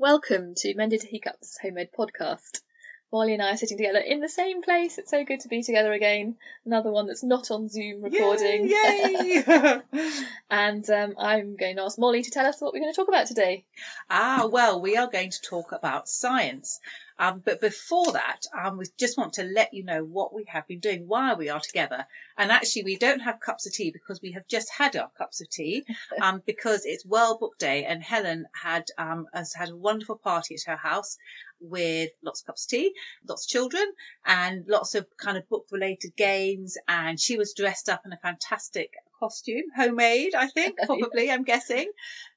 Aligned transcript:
Welcome 0.00 0.54
to 0.58 0.76
Mended 0.76 1.02
Hiccups 1.02 1.58
Homemade 1.60 1.88
Podcast. 1.90 2.60
Molly 3.12 3.32
and 3.32 3.42
I 3.42 3.54
are 3.54 3.56
sitting 3.56 3.78
together 3.78 3.98
in 3.98 4.20
the 4.20 4.28
same 4.28 4.62
place. 4.62 4.96
It's 4.96 5.10
so 5.10 5.24
good 5.24 5.40
to 5.40 5.48
be 5.48 5.64
together 5.64 5.92
again. 5.92 6.36
Another 6.64 6.92
one 6.92 7.08
that's 7.08 7.24
not 7.24 7.50
on 7.50 7.68
Zoom 7.68 8.02
recording. 8.02 8.68
Yay! 8.68 9.42
yay. 9.44 9.80
and 10.50 10.88
um, 10.88 11.14
I'm 11.18 11.56
going 11.56 11.74
to 11.74 11.82
ask 11.82 11.98
Molly 11.98 12.22
to 12.22 12.30
tell 12.30 12.46
us 12.46 12.60
what 12.60 12.72
we're 12.72 12.78
going 12.78 12.92
to 12.92 12.96
talk 12.96 13.08
about 13.08 13.26
today. 13.26 13.64
ah, 14.08 14.48
well, 14.48 14.80
we 14.80 14.96
are 14.96 15.08
going 15.08 15.30
to 15.30 15.42
talk 15.42 15.72
about 15.72 16.08
science. 16.08 16.78
Um, 17.18 17.42
but 17.44 17.60
before 17.60 18.12
that, 18.12 18.46
um, 18.56 18.78
we 18.78 18.86
just 18.96 19.18
want 19.18 19.34
to 19.34 19.42
let 19.42 19.74
you 19.74 19.84
know 19.84 20.04
what 20.04 20.32
we 20.32 20.44
have 20.48 20.68
been 20.68 20.78
doing 20.78 21.08
while 21.08 21.36
we 21.36 21.48
are 21.48 21.60
together. 21.60 22.06
And 22.36 22.52
actually, 22.52 22.84
we 22.84 22.96
don't 22.96 23.20
have 23.20 23.40
cups 23.40 23.66
of 23.66 23.72
tea 23.72 23.90
because 23.90 24.22
we 24.22 24.32
have 24.32 24.46
just 24.46 24.70
had 24.70 24.94
our 24.96 25.10
cups 25.18 25.40
of 25.40 25.50
tea 25.50 25.84
um, 26.22 26.42
because 26.46 26.86
it's 26.86 27.04
World 27.04 27.40
Book 27.40 27.58
Day 27.58 27.84
and 27.84 28.02
Helen 28.02 28.46
had 28.52 28.86
um, 28.96 29.26
has 29.32 29.52
had 29.52 29.70
a 29.70 29.76
wonderful 29.76 30.16
party 30.16 30.54
at 30.54 30.70
her 30.70 30.76
house 30.76 31.18
with 31.60 32.10
lots 32.22 32.42
of 32.42 32.46
cups 32.46 32.66
of 32.66 32.70
tea, 32.70 32.94
lots 33.26 33.46
of 33.46 33.50
children, 33.50 33.92
and 34.24 34.66
lots 34.68 34.94
of 34.94 35.06
kind 35.16 35.36
of 35.36 35.48
book 35.48 35.66
related 35.72 36.14
games. 36.16 36.76
And 36.86 37.20
she 37.20 37.36
was 37.36 37.54
dressed 37.54 37.88
up 37.88 38.02
in 38.06 38.12
a 38.12 38.18
fantastic 38.18 38.92
costume, 39.18 39.64
homemade, 39.76 40.34
I 40.34 40.48
think, 40.48 40.78
probably, 40.84 41.30
I'm 41.30 41.44
guessing. 41.44 41.90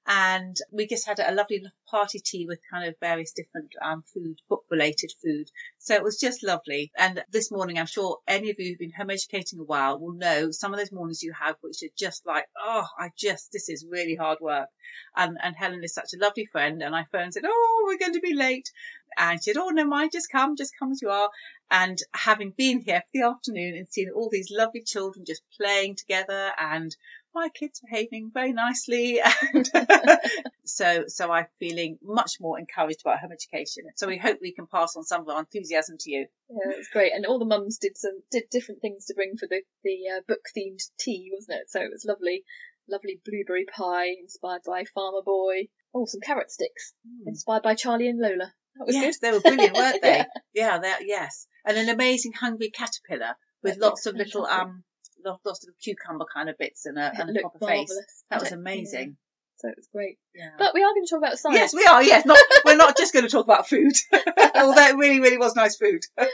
And 0.08 0.58
we 0.72 0.88
just 0.88 1.06
had 1.06 1.20
a 1.20 1.32
lovely 1.32 1.64
party 1.90 2.20
tea 2.20 2.48
with 2.48 2.60
kind 2.72 2.88
of 2.88 2.96
various 3.00 3.34
different 3.34 3.74
um, 3.82 4.04
food, 4.14 4.40
book 4.50 4.64
related 4.72 5.12
food. 5.24 5.50
So 5.78 5.94
it 5.94 6.04
was 6.04 6.20
just 6.20 6.44
lovely. 6.44 6.92
And 6.98 7.24
this 7.32 7.52
morning, 7.52 7.78
I'm 7.78 7.86
sure 7.86 8.18
any 8.28 8.50
of 8.50 8.56
you 8.58 8.70
who've 8.70 8.80
been 8.80 8.92
home 8.92 9.12
educating 9.12 9.60
a 9.60 9.64
while 9.64 10.00
will 10.00 10.14
know 10.14 10.50
some 10.50 10.74
of 10.74 10.80
those 10.80 10.92
mornings 10.92 11.22
you 11.22 11.34
have, 11.40 11.56
which 11.62 11.84
are 11.84 11.94
just 11.98 12.26
like, 12.26 12.46
oh, 12.60 12.88
I 12.98 13.12
just, 13.16 13.52
this 13.52 13.70
is 13.70 13.86
really 13.90 14.16
hard 14.16 14.40
work. 14.42 14.70
And, 15.16 15.38
and 15.42 15.56
Helen 15.56 15.84
is 15.84 15.94
such 15.94 16.14
a 16.14 16.20
lovely 16.20 16.48
friend. 16.52 16.82
And 16.82 16.96
I 16.96 17.06
phoned 17.12 17.26
and 17.26 17.34
said, 17.34 17.44
oh, 17.46 17.84
we're 17.86 18.00
going 18.00 18.14
to 18.14 18.22
be 18.22 18.34
late. 18.34 18.72
And 19.18 19.40
she 19.44 19.52
said, 19.52 19.60
oh, 19.60 19.70
no 19.70 19.86
mind, 19.86 20.12
just 20.14 20.32
come, 20.32 20.56
just 20.56 20.74
come 20.80 20.92
as 20.92 21.02
you 21.02 21.10
are. 21.10 21.30
And 21.72 21.98
having 22.14 22.52
been 22.52 22.82
here 22.82 23.00
for 23.02 23.08
the 23.14 23.26
afternoon 23.28 23.76
and 23.78 23.88
seen 23.90 24.10
all 24.14 24.30
these 24.30 24.52
lovely 24.52 24.84
children 24.84 25.26
just 25.26 25.42
playing 25.58 25.96
together 25.96 26.52
and 26.60 26.94
my 27.34 27.48
kids 27.48 27.80
behaving 27.80 28.30
very 28.34 28.52
nicely 28.52 29.22
and 29.22 29.70
so 30.66 31.06
so 31.08 31.32
I'm 31.32 31.46
feeling 31.60 31.98
much 32.04 32.34
more 32.42 32.60
encouraged 32.60 33.02
about 33.06 33.20
home 33.20 33.32
education. 33.32 33.86
So 33.96 34.08
we 34.08 34.18
hope 34.18 34.40
we 34.42 34.52
can 34.54 34.68
pass 34.68 34.96
on 34.98 35.04
some 35.06 35.22
of 35.22 35.30
our 35.30 35.40
enthusiasm 35.40 35.96
to 36.02 36.12
you. 36.12 36.28
Yeah, 36.50 36.72
it's 36.78 36.90
great. 36.90 37.14
And 37.14 37.26
all 37.26 37.40
the 37.40 37.46
mums 37.46 37.78
did 37.78 37.98
some 37.98 38.20
did 38.32 38.44
different 38.52 38.82
things 38.82 39.06
to 39.06 39.14
bring 39.14 39.38
for 39.38 39.48
the 39.50 39.62
the 39.84 39.98
uh, 40.18 40.22
book 40.28 40.42
themed 40.56 40.82
tea, 41.00 41.32
wasn't 41.34 41.60
it? 41.62 41.70
So 41.70 41.80
it 41.80 41.90
was 41.92 42.04
lovely, 42.06 42.44
lovely 42.90 43.22
blueberry 43.26 43.66
pie 43.66 44.10
inspired 44.22 44.62
by 44.66 44.84
Farmer 44.94 45.22
Boy. 45.26 45.70
Oh, 45.96 46.06
some 46.06 46.22
carrot 46.22 46.52
sticks 46.52 46.94
Mm. 47.08 47.28
inspired 47.28 47.64
by 47.64 47.76
Charlie 47.76 48.08
and 48.10 48.20
Lola. 48.20 48.54
That 48.76 48.88
was 48.88 48.96
yes, 48.96 49.18
good. 49.18 49.28
they 49.28 49.34
were 49.34 49.42
brilliant, 49.42 49.76
weren't 49.78 50.02
they? 50.02 50.18
Yeah. 50.18 50.26
yeah, 50.54 50.78
they 50.80 51.06
yes. 51.06 51.48
And 51.66 51.78
an 51.78 51.90
amazing 51.90 52.34
hungry 52.34 52.70
caterpillar 52.70 53.36
with 53.64 53.78
Yeah, 53.78 53.88
lots 53.88 54.06
of 54.06 54.16
little 54.16 54.46
um 54.46 54.84
lots, 55.24 55.68
of 55.68 55.74
cucumber 55.80 56.26
kind 56.34 56.50
of 56.50 56.58
bits 56.58 56.86
and 56.86 56.98
a, 56.98 57.08
It 57.08 57.20
and 57.20 57.38
a 57.38 57.42
proper 57.42 57.60
face. 57.60 58.24
That 58.30 58.40
was 58.42 58.50
Yeah. 58.52 58.58
amazing. 58.58 59.18
So 59.58 59.70
it 59.70 59.76
was 59.78 59.88
great. 59.94 60.18
Yeah. 60.34 60.50
But 60.58 60.74
we 60.74 60.82
are 60.82 60.90
going 60.92 61.06
to 61.06 61.10
talk 61.10 61.20
about 61.20 61.38
science. 61.38 61.60
Yes, 61.60 61.74
we 61.76 61.86
are. 61.86 62.02
Yes, 62.02 62.26
not 62.26 62.40
we're 62.66 62.78
not 62.78 62.98
just 62.98 63.14
going 63.14 63.26
to 63.26 63.30
talk 63.30 63.46
about 63.46 63.70
food, 63.70 63.94
although 64.56 64.88
it 64.88 64.98
really, 64.98 65.20
really 65.20 65.38
was 65.38 65.56
nice 65.56 65.76
food. 65.76 66.02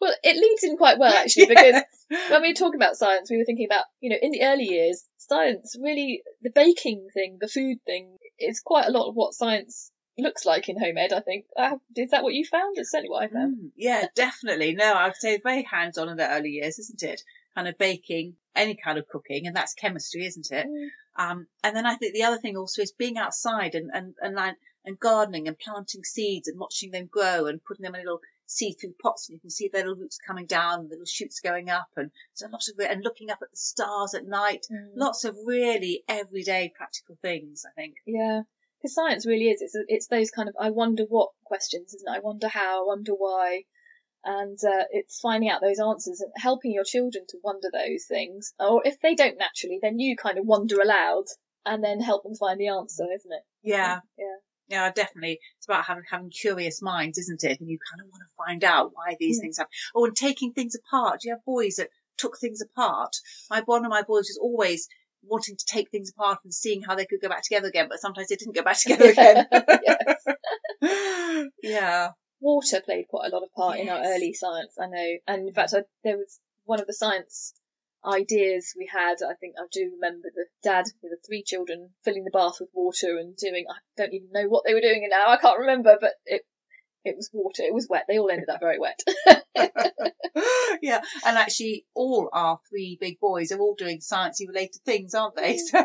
Well, 0.00 0.14
it 0.22 0.36
leads 0.36 0.62
in 0.64 0.76
quite 0.76 0.98
well 0.98 1.12
actually 1.12 1.46
because 1.54 1.82
when 2.28 2.42
we 2.42 2.48
were 2.48 2.54
talking 2.54 2.80
about 2.80 2.96
science, 2.96 3.30
we 3.30 3.38
were 3.38 3.44
thinking 3.44 3.66
about, 3.66 3.84
you 4.00 4.10
know, 4.10 4.16
in 4.20 4.30
the 4.30 4.42
early 4.42 4.64
years, 4.64 5.04
science 5.18 5.76
really, 5.80 6.22
the 6.42 6.50
baking 6.50 7.08
thing, 7.12 7.38
the 7.40 7.48
food 7.48 7.78
thing, 7.86 8.16
is 8.38 8.60
quite 8.60 8.86
a 8.86 8.90
lot 8.90 9.08
of 9.08 9.14
what 9.14 9.34
science 9.34 9.90
looks 10.22 10.44
like 10.44 10.68
in 10.68 10.78
home 10.78 10.96
ed, 10.96 11.12
I 11.12 11.20
think. 11.20 11.46
Uh, 11.56 11.76
is 11.94 12.10
that 12.10 12.22
what 12.22 12.34
you 12.34 12.44
found? 12.44 12.78
It's 12.78 12.90
certainly 12.90 13.10
what 13.10 13.24
I 13.24 13.28
found. 13.28 13.56
Mm, 13.56 13.70
yeah, 13.76 14.06
definitely. 14.14 14.74
No, 14.74 14.92
I 14.92 15.06
would 15.06 15.16
say 15.16 15.38
very 15.42 15.62
hands-on 15.62 16.08
in 16.08 16.16
the 16.16 16.30
early 16.30 16.50
years, 16.50 16.78
isn't 16.78 17.02
it? 17.02 17.22
Kind 17.54 17.68
of 17.68 17.78
baking, 17.78 18.36
any 18.54 18.76
kind 18.76 18.98
of 18.98 19.08
cooking, 19.08 19.46
and 19.46 19.56
that's 19.56 19.74
chemistry, 19.74 20.26
isn't 20.26 20.50
it? 20.50 20.66
Mm. 20.66 20.88
Um, 21.18 21.46
and 21.62 21.74
then 21.74 21.86
I 21.86 21.96
think 21.96 22.14
the 22.14 22.24
other 22.24 22.38
thing 22.38 22.56
also 22.56 22.82
is 22.82 22.92
being 22.92 23.16
outside 23.16 23.74
and 23.74 23.90
and 23.92 24.14
and, 24.20 24.34
like, 24.34 24.56
and 24.84 24.98
gardening 24.98 25.48
and 25.48 25.58
planting 25.58 26.04
seeds 26.04 26.48
and 26.48 26.58
watching 26.58 26.90
them 26.90 27.06
grow 27.06 27.46
and 27.46 27.64
putting 27.64 27.84
them 27.84 27.94
in 27.94 28.02
little 28.02 28.20
see-through 28.46 28.94
pots 29.02 29.28
and 29.28 29.34
you 29.34 29.40
can 29.40 29.50
see 29.50 29.68
their 29.68 29.82
little 29.82 29.96
roots 29.96 30.18
coming 30.24 30.46
down 30.46 30.80
and 30.80 30.88
little 30.88 31.04
shoots 31.04 31.40
going 31.40 31.68
up 31.68 31.88
and 31.96 32.12
so 32.34 32.46
lots 32.48 32.70
of 32.70 32.78
and 32.78 33.02
looking 33.02 33.30
up 33.30 33.40
at 33.42 33.50
the 33.50 33.56
stars 33.56 34.14
at 34.14 34.24
night. 34.24 34.66
Mm. 34.70 34.90
Lots 34.94 35.24
of 35.24 35.36
really 35.44 36.04
everyday 36.08 36.72
practical 36.74 37.18
things, 37.20 37.64
I 37.66 37.72
think. 37.74 37.96
Yeah. 38.06 38.42
Because 38.80 38.94
science 38.94 39.26
really 39.26 39.48
is. 39.48 39.62
It's, 39.62 39.76
it's 39.88 40.06
those 40.08 40.30
kind 40.30 40.48
of 40.48 40.54
I 40.60 40.70
wonder 40.70 41.04
what 41.08 41.30
questions, 41.44 41.94
isn't 41.94 42.08
it? 42.08 42.16
I 42.16 42.20
wonder 42.20 42.48
how, 42.48 42.82
I 42.82 42.86
wonder 42.86 43.12
why. 43.12 43.62
And 44.24 44.58
uh, 44.64 44.84
it's 44.90 45.20
finding 45.20 45.48
out 45.50 45.60
those 45.62 45.78
answers 45.80 46.20
and 46.20 46.32
helping 46.36 46.72
your 46.72 46.84
children 46.84 47.24
to 47.28 47.38
wonder 47.42 47.68
those 47.72 48.06
things. 48.08 48.52
Or 48.58 48.82
if 48.84 49.00
they 49.00 49.14
don't 49.14 49.38
naturally, 49.38 49.78
then 49.80 49.98
you 50.00 50.16
kind 50.16 50.38
of 50.38 50.46
wonder 50.46 50.80
aloud 50.80 51.24
and 51.64 51.82
then 51.82 52.00
help 52.00 52.24
them 52.24 52.34
find 52.34 52.58
the 52.60 52.68
answer, 52.68 53.04
isn't 53.14 53.32
it? 53.32 53.42
Yeah. 53.62 54.00
Yeah. 54.18 54.36
Yeah, 54.68 54.90
definitely. 54.90 55.38
It's 55.58 55.66
about 55.66 55.84
having 55.84 56.02
having 56.10 56.30
curious 56.30 56.82
minds, 56.82 57.18
isn't 57.18 57.44
it? 57.44 57.60
And 57.60 57.68
you 57.68 57.78
kind 57.88 58.00
of 58.04 58.10
want 58.10 58.22
to 58.24 58.44
find 58.44 58.64
out 58.64 58.90
why 58.94 59.16
these 59.18 59.38
Yeah. 59.38 59.42
things 59.42 59.58
happen. 59.58 59.70
Oh, 59.94 60.06
and 60.06 60.16
taking 60.16 60.52
things 60.52 60.74
apart. 60.74 61.20
Do 61.20 61.28
you 61.28 61.34
have 61.34 61.44
boys 61.44 61.76
that 61.76 61.90
took 62.18 62.38
things 62.38 62.60
apart? 62.60 63.14
My 63.48 63.60
one 63.60 63.84
of 63.84 63.90
my 63.90 64.02
boys 64.02 64.26
was 64.28 64.38
always 64.42 64.88
wanting 65.22 65.56
to 65.56 65.64
take 65.66 65.90
things 65.90 66.10
apart 66.10 66.38
and 66.44 66.54
seeing 66.54 66.82
how 66.82 66.94
they 66.94 67.06
could 67.06 67.20
go 67.20 67.28
back 67.28 67.42
together 67.42 67.68
again, 67.68 67.88
but 67.88 68.00
sometimes 68.00 68.28
they 68.28 68.36
didn't 68.36 68.54
go 68.54 68.62
back 68.62 68.78
together 68.78 69.10
again. 69.10 69.46
yeah. 71.62 72.10
Water 72.40 72.80
played 72.84 73.08
quite 73.08 73.30
a 73.30 73.34
lot 73.34 73.42
of 73.42 73.52
part 73.54 73.78
in 73.78 73.88
our 73.88 74.02
early 74.04 74.32
science, 74.32 74.76
I 74.80 74.86
know. 74.86 75.16
And 75.26 75.48
in 75.48 75.54
fact, 75.54 75.74
I, 75.74 75.82
there 76.04 76.18
was 76.18 76.38
one 76.64 76.80
of 76.80 76.86
the 76.86 76.92
science 76.92 77.54
ideas 78.04 78.74
we 78.76 78.88
had. 78.92 79.16
I 79.22 79.34
think 79.34 79.54
I 79.58 79.64
do 79.72 79.92
remember 79.94 80.28
the 80.34 80.46
dad 80.62 80.84
with 81.02 81.12
the 81.12 81.18
three 81.26 81.42
children 81.42 81.90
filling 82.04 82.24
the 82.24 82.30
bath 82.30 82.56
with 82.60 82.68
water 82.72 83.18
and 83.18 83.36
doing. 83.36 83.64
I 83.68 83.76
don't 83.96 84.14
even 84.14 84.28
know 84.32 84.48
what 84.48 84.64
they 84.64 84.74
were 84.74 84.80
doing 84.80 85.06
now. 85.10 85.30
I 85.30 85.38
can't 85.38 85.60
remember, 85.60 85.96
but 86.00 86.12
it 86.24 86.42
it 87.04 87.16
was 87.16 87.30
water. 87.32 87.62
It 87.62 87.74
was 87.74 87.88
wet. 87.88 88.04
They 88.08 88.18
all 88.18 88.30
ended 88.30 88.48
up 88.48 88.60
very 88.60 88.78
wet. 88.78 89.00
yeah, 90.82 91.02
and 91.24 91.38
actually, 91.38 91.86
all 91.94 92.28
our 92.32 92.58
three 92.68 92.98
big 93.00 93.18
boys 93.20 93.52
are 93.52 93.58
all 93.58 93.74
doing 93.74 93.98
sciencey 93.98 94.48
related 94.48 94.82
things, 94.84 95.14
aren't 95.14 95.36
they? 95.36 95.58
So, 95.58 95.84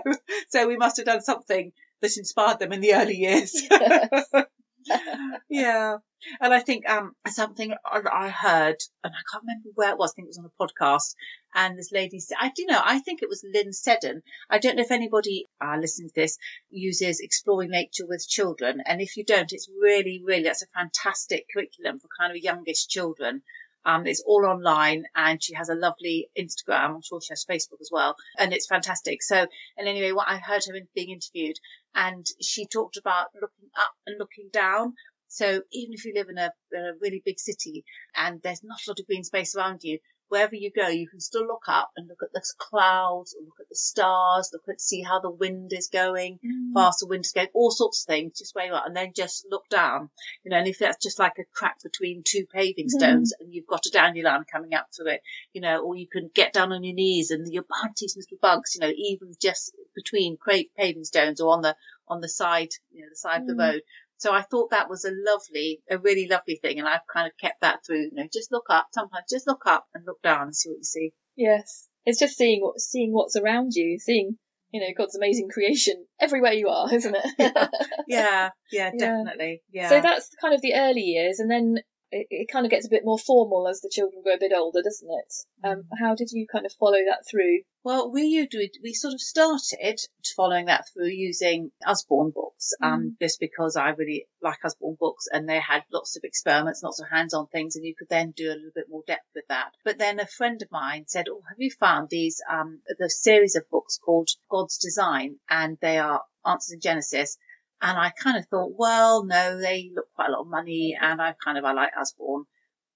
so 0.50 0.68
we 0.68 0.78
must 0.78 0.98
have 0.98 1.06
done 1.06 1.22
something 1.22 1.72
that 2.02 2.18
inspired 2.18 2.60
them 2.60 2.74
in 2.74 2.82
the 2.82 2.94
early 2.94 3.16
years. 3.16 3.56
yeah, 5.50 5.98
and 6.40 6.54
I 6.54 6.60
think 6.60 6.90
um 6.90 7.16
something 7.28 7.74
I, 7.86 8.02
I 8.12 8.30
heard, 8.30 8.78
and 9.04 9.14
I 9.14 9.22
can't 9.32 9.44
remember 9.44 9.70
where 9.76 9.92
it 9.92 9.98
was. 9.98 10.12
I 10.12 10.16
think 10.16 10.28
it 10.28 10.36
was 10.36 10.40
on 10.40 10.46
a 10.46 10.64
podcast, 10.64 11.16
and 11.54 11.78
this 11.78 11.92
lady 11.92 12.20
said, 12.20 12.38
I 12.40 12.52
do 12.56 12.66
know, 12.66 12.82
I 12.84 13.00
think 13.00 13.22
it 13.22 13.30
was 13.30 13.46
Lynn 13.54 13.74
Seddon. 13.74 14.24
I 14.50 14.58
don't 14.58 14.76
know 14.76 14.84
if 14.84 14.92
anybody 14.92 15.48
uh, 15.60 15.78
listening 15.80 16.10
to 16.10 16.16
this 16.16 16.38
uses 16.70 17.20
exploring 17.20 17.72
nature 17.72 18.08
with 18.08 18.28
children, 18.28 18.82
and 18.86 19.02
if 19.02 19.18
you 19.18 19.24
don't, 19.24 19.52
it's 19.54 19.70
really, 19.70 20.22
really 20.24 20.44
that's 20.44 20.64
a 20.64 20.68
fantastic 20.68 21.46
curriculum 21.54 22.00
for 22.00 22.08
kind 22.20 22.32
of 22.32 22.44
youngish 22.44 22.88
children. 22.88 23.44
Um, 23.86 24.06
it's 24.06 24.24
all 24.26 24.46
online 24.46 25.06
and 25.16 25.42
she 25.42 25.54
has 25.56 25.70
a 25.70 25.76
lovely 25.76 26.30
Instagram. 26.38 26.96
I'm 26.96 27.02
sure 27.02 27.22
she 27.22 27.32
has 27.32 27.46
Facebook 27.46 27.82
as 27.82 27.90
well. 27.92 28.16
And 28.38 28.54
it's 28.54 28.68
fantastic. 28.68 29.24
So, 29.24 29.48
and 29.78 29.88
anyway, 29.88 30.12
what 30.12 30.28
I 30.28 30.38
heard 30.38 30.64
her 30.66 30.80
being 30.96 31.10
interviewed 31.10 31.58
and 31.96 32.26
she 32.42 32.66
talked 32.68 32.98
about 32.98 33.28
looking 33.34 33.70
up 33.76 33.94
and 34.06 34.18
looking 34.20 34.50
down. 34.52 34.94
So 35.28 35.62
even 35.72 35.94
if 35.94 36.06
you 36.06 36.14
live 36.14 36.30
in 36.30 36.38
a, 36.38 36.52
in 36.72 36.86
a 36.86 36.94
really 37.00 37.22
big 37.24 37.40
city 37.40 37.86
and 38.16 38.42
there's 38.42 38.64
not 38.64 38.80
a 38.86 38.92
lot 38.92 39.00
of 39.00 39.08
green 39.08 39.24
space 39.24 39.56
around 39.56 39.84
you, 39.84 40.00
wherever 40.32 40.56
you 40.56 40.72
go, 40.72 40.88
you 40.88 41.10
can 41.10 41.20
still 41.20 41.46
look 41.46 41.66
up 41.68 41.92
and 41.98 42.08
look 42.08 42.24
at 42.24 42.32
the 42.32 42.42
clouds, 42.58 43.36
or 43.38 43.44
look 43.44 43.60
at 43.60 43.68
the 43.70 43.76
stars, 43.76 44.50
look 44.54 44.64
at 44.70 44.80
see 44.80 45.02
how 45.02 45.20
the 45.20 45.30
wind 45.30 45.72
is 45.74 45.90
going, 45.90 46.40
fast 46.74 47.00
the 47.02 47.08
wind 47.08 47.26
is 47.26 47.34
going, 47.34 47.50
all 47.54 47.70
sorts 47.70 48.04
of 48.04 48.08
things, 48.08 48.40
just 48.40 48.56
where 48.56 48.66
you 48.68 48.74
are, 48.74 48.84
and 48.86 48.96
then 48.96 49.12
just 49.14 49.46
look 49.52 49.68
down. 49.70 50.10
You 50.44 50.52
know, 50.52 50.58
and 50.58 50.68
if 50.70 50.80
that's 50.80 51.04
just 51.04 51.20
like 51.20 51.38
a 51.38 51.44
crack 51.54 51.84
between 51.84 52.24
two 52.26 52.46
paving 52.46 52.88
stones 52.90 53.34
and 53.40 53.54
you've 53.54 53.68
got 53.68 53.86
a 53.86 53.92
dandelion 53.92 54.46
coming 54.50 54.74
up 54.74 54.88
through 54.96 55.12
it, 55.12 55.22
you 55.52 55.60
know, 55.60 55.84
or 55.84 55.98
you 55.98 56.08
can 56.08 56.32
get 56.34 56.54
down 56.54 56.72
on 56.72 56.84
your 56.84 56.96
knees 56.96 57.32
and 57.32 57.52
you're 57.52 57.66
bounty 57.70 58.08
some 58.08 58.22
little 58.22 58.38
bugs, 58.42 58.76
you 58.76 58.82
know, 58.82 58.94
even 58.96 59.34
just 59.42 59.74
between 59.94 60.38
paving 60.78 61.04
stones 61.04 61.42
or 61.42 61.52
on 61.54 61.62
the 61.62 61.76
on 62.08 62.22
the 62.22 62.30
side, 62.30 62.70
you 62.92 63.02
know, 63.02 63.10
the 63.10 63.16
side 63.16 63.42
of 63.42 63.48
the 63.48 63.54
Mm. 63.54 63.60
road. 63.74 63.82
So 64.22 64.32
I 64.32 64.44
thought 64.44 64.70
that 64.70 64.88
was 64.88 65.04
a 65.04 65.10
lovely, 65.12 65.82
a 65.90 65.98
really 65.98 66.28
lovely 66.28 66.60
thing, 66.62 66.78
and 66.78 66.88
I've 66.88 67.08
kind 67.12 67.26
of 67.26 67.34
kept 67.42 67.62
that 67.62 67.80
through. 67.84 68.04
You 68.04 68.12
know, 68.14 68.28
just 68.32 68.52
look 68.52 68.68
up. 68.70 68.86
Sometimes 68.94 69.26
just 69.28 69.48
look 69.48 69.64
up 69.66 69.88
and 69.96 70.06
look 70.06 70.22
down 70.22 70.44
and 70.44 70.56
see 70.56 70.70
what 70.70 70.78
you 70.78 70.84
see. 70.84 71.14
Yes, 71.36 71.88
it's 72.06 72.20
just 72.20 72.38
seeing 72.38 72.62
what 72.62 72.80
seeing 72.80 73.12
what's 73.12 73.36
around 73.36 73.72
you, 73.74 73.98
seeing 73.98 74.38
you 74.70 74.80
know 74.80 74.94
God's 74.96 75.16
amazing 75.16 75.50
creation 75.50 76.06
everywhere 76.20 76.54
you 76.54 76.70
are, 76.70 76.94
isn't 76.94 77.16
it? 77.16 77.52
Yeah, 78.08 78.52
yeah, 78.72 78.92
Yeah. 78.94 79.00
definitely. 79.00 79.64
Yeah. 79.72 79.90
So 79.90 80.02
that's 80.02 80.30
kind 80.40 80.54
of 80.54 80.62
the 80.62 80.76
early 80.76 81.02
years, 81.02 81.40
and 81.40 81.50
then 81.50 81.78
it, 82.12 82.28
it 82.30 82.52
kind 82.52 82.66
of 82.66 82.72
gets 82.72 82.86
a 82.86 82.90
bit 82.90 83.06
more 83.06 83.18
formal 83.18 83.68
as 83.68 83.82
the 83.82 83.90
children 83.90 84.22
grow 84.22 84.34
a 84.34 84.40
bit 84.40 84.52
older, 84.54 84.82
doesn't 84.82 85.10
it? 85.10 85.34
Um, 85.64 85.86
how 86.00 86.16
did 86.16 86.30
you 86.32 86.46
kind 86.52 86.66
of 86.66 86.74
follow 86.74 87.00
that 87.08 87.26
through? 87.30 87.62
Well, 87.84 88.12
we 88.12 88.48
we 88.84 88.94
sort 88.94 89.14
of 89.14 89.22
started 89.22 90.00
following 90.36 90.66
that 90.66 90.86
through 90.94 91.08
using 91.08 91.72
Usborne 91.84 92.32
books, 92.32 92.74
um, 92.84 93.18
just 93.20 93.40
because 93.40 93.76
I 93.76 93.90
really 93.90 94.28
like 94.42 94.64
Usborne 94.64 94.98
books, 95.00 95.28
and 95.32 95.50
they 95.50 95.60
had 95.60 95.84
lots 95.92 96.16
of 96.16 96.24
experiments, 96.24 96.84
lots 96.84 97.00
of 97.00 97.10
hands-on 97.10 97.48
things, 97.48 97.76
and 97.76 97.86
you 97.86 97.96
could 97.98 98.10
then 98.10 98.32
do 98.32 98.50
a 98.50 98.54
little 98.54 98.72
bit 98.76 98.90
more 98.90 99.04
depth 99.08 99.30
with 99.34 99.48
that. 99.50 99.72
But 99.84 99.98
then 99.98 100.20
a 100.20 100.28
friend 100.28 100.62
of 100.62 100.72
mine 100.72 101.06
said, 101.08 101.28
"Oh, 101.30 101.42
have 101.50 101.60
you 101.60 101.72
found 101.72 102.10
these 102.10 102.42
um 102.48 102.82
the 103.00 103.10
series 103.10 103.56
of 103.56 103.70
books 103.70 103.98
called 103.98 104.30
God's 104.50 104.78
Design, 104.78 105.40
and 105.50 105.78
they 105.82 105.98
are 105.98 106.22
Answers 106.46 106.74
in 106.74 106.82
Genesis." 106.82 107.38
And 107.82 107.98
I 107.98 108.12
kind 108.12 108.38
of 108.38 108.48
thought, 108.48 108.74
well, 108.78 109.26
no, 109.26 109.60
they 109.60 109.92
look 109.94 110.06
quite 110.14 110.30
a 110.30 110.32
lot 110.32 110.42
of 110.42 110.48
money, 110.48 110.96
and 111.00 111.22
I 111.22 111.34
kind 111.44 111.58
of 111.58 111.66
I 111.66 111.74
like 111.74 111.92
Usborne. 112.00 112.46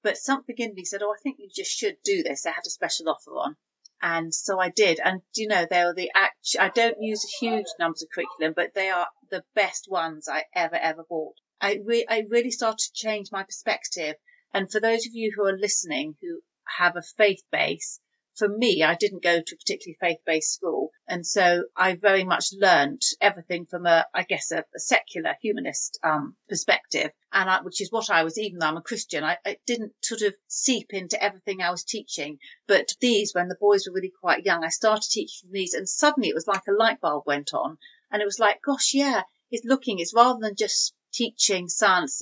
But 0.03 0.17
something 0.17 0.55
in 0.59 0.75
me 0.75 0.85
said, 0.85 1.01
oh, 1.01 1.11
I 1.11 1.21
think 1.23 1.37
you 1.39 1.49
just 1.53 1.71
should 1.71 1.97
do 2.03 2.21
this. 2.21 2.43
They 2.43 2.51
had 2.51 2.67
a 2.67 2.69
special 2.69 3.09
offer 3.09 3.31
on. 3.31 3.57
And 4.01 4.33
so 4.35 4.59
I 4.59 4.69
did. 4.69 4.99
And 5.03 5.23
you 5.35 5.47
know, 5.47 5.65
they 5.67 5.81
are 5.81 5.95
the 5.95 6.11
act, 6.13 6.55
I 6.59 6.69
don't 6.69 7.01
use 7.01 7.23
huge 7.23 7.65
numbers 7.79 8.03
of 8.03 8.09
curriculum, 8.11 8.53
but 8.55 8.75
they 8.75 8.89
are 8.89 9.07
the 9.31 9.43
best 9.55 9.89
ones 9.89 10.29
I 10.29 10.43
ever, 10.53 10.75
ever 10.75 11.03
bought. 11.09 11.35
I, 11.59 11.79
re- 11.83 12.05
I 12.07 12.25
really 12.29 12.51
started 12.51 12.77
to 12.77 12.93
change 12.93 13.31
my 13.31 13.41
perspective. 13.41 14.15
And 14.53 14.71
for 14.71 14.79
those 14.79 15.07
of 15.07 15.13
you 15.13 15.33
who 15.35 15.47
are 15.47 15.57
listening 15.57 16.15
who 16.21 16.41
have 16.77 16.95
a 16.95 17.01
faith 17.01 17.41
base, 17.51 17.99
for 18.35 18.47
me, 18.47 18.83
I 18.83 18.95
didn't 18.95 19.23
go 19.23 19.41
to 19.41 19.55
a 19.55 19.57
particularly 19.57 19.97
faith-based 19.99 20.53
school. 20.53 20.91
And 21.07 21.25
so 21.25 21.63
I 21.75 21.95
very 21.95 22.23
much 22.23 22.53
learned 22.53 23.01
everything 23.21 23.65
from 23.65 23.85
a, 23.85 24.05
I 24.13 24.23
guess, 24.23 24.51
a, 24.51 24.65
a 24.75 24.79
secular 24.79 25.35
humanist, 25.41 25.99
um, 26.03 26.35
perspective. 26.49 27.11
And 27.31 27.49
I, 27.49 27.61
which 27.61 27.81
is 27.81 27.91
what 27.91 28.09
I 28.09 28.23
was, 28.23 28.37
even 28.37 28.59
though 28.59 28.67
I'm 28.67 28.77
a 28.77 28.81
Christian, 28.81 29.23
I, 29.23 29.37
I 29.45 29.57
didn't 29.65 29.93
sort 30.01 30.21
of 30.21 30.35
seep 30.47 30.93
into 30.93 31.21
everything 31.21 31.61
I 31.61 31.71
was 31.71 31.83
teaching. 31.83 32.39
But 32.67 32.93
these, 32.99 33.33
when 33.33 33.47
the 33.47 33.57
boys 33.59 33.87
were 33.87 33.93
really 33.93 34.13
quite 34.21 34.45
young, 34.45 34.63
I 34.63 34.69
started 34.69 35.09
teaching 35.09 35.49
these 35.51 35.73
and 35.73 35.87
suddenly 35.87 36.29
it 36.29 36.35
was 36.35 36.47
like 36.47 36.63
a 36.67 36.73
light 36.73 37.01
bulb 37.01 37.23
went 37.25 37.53
on 37.53 37.77
and 38.11 38.21
it 38.21 38.25
was 38.25 38.39
like, 38.39 38.61
gosh, 38.61 38.93
yeah, 38.93 39.23
it's 39.51 39.65
looking, 39.65 39.99
it's 39.99 40.13
rather 40.13 40.39
than 40.41 40.55
just 40.55 40.93
teaching 41.13 41.69
science 41.69 42.21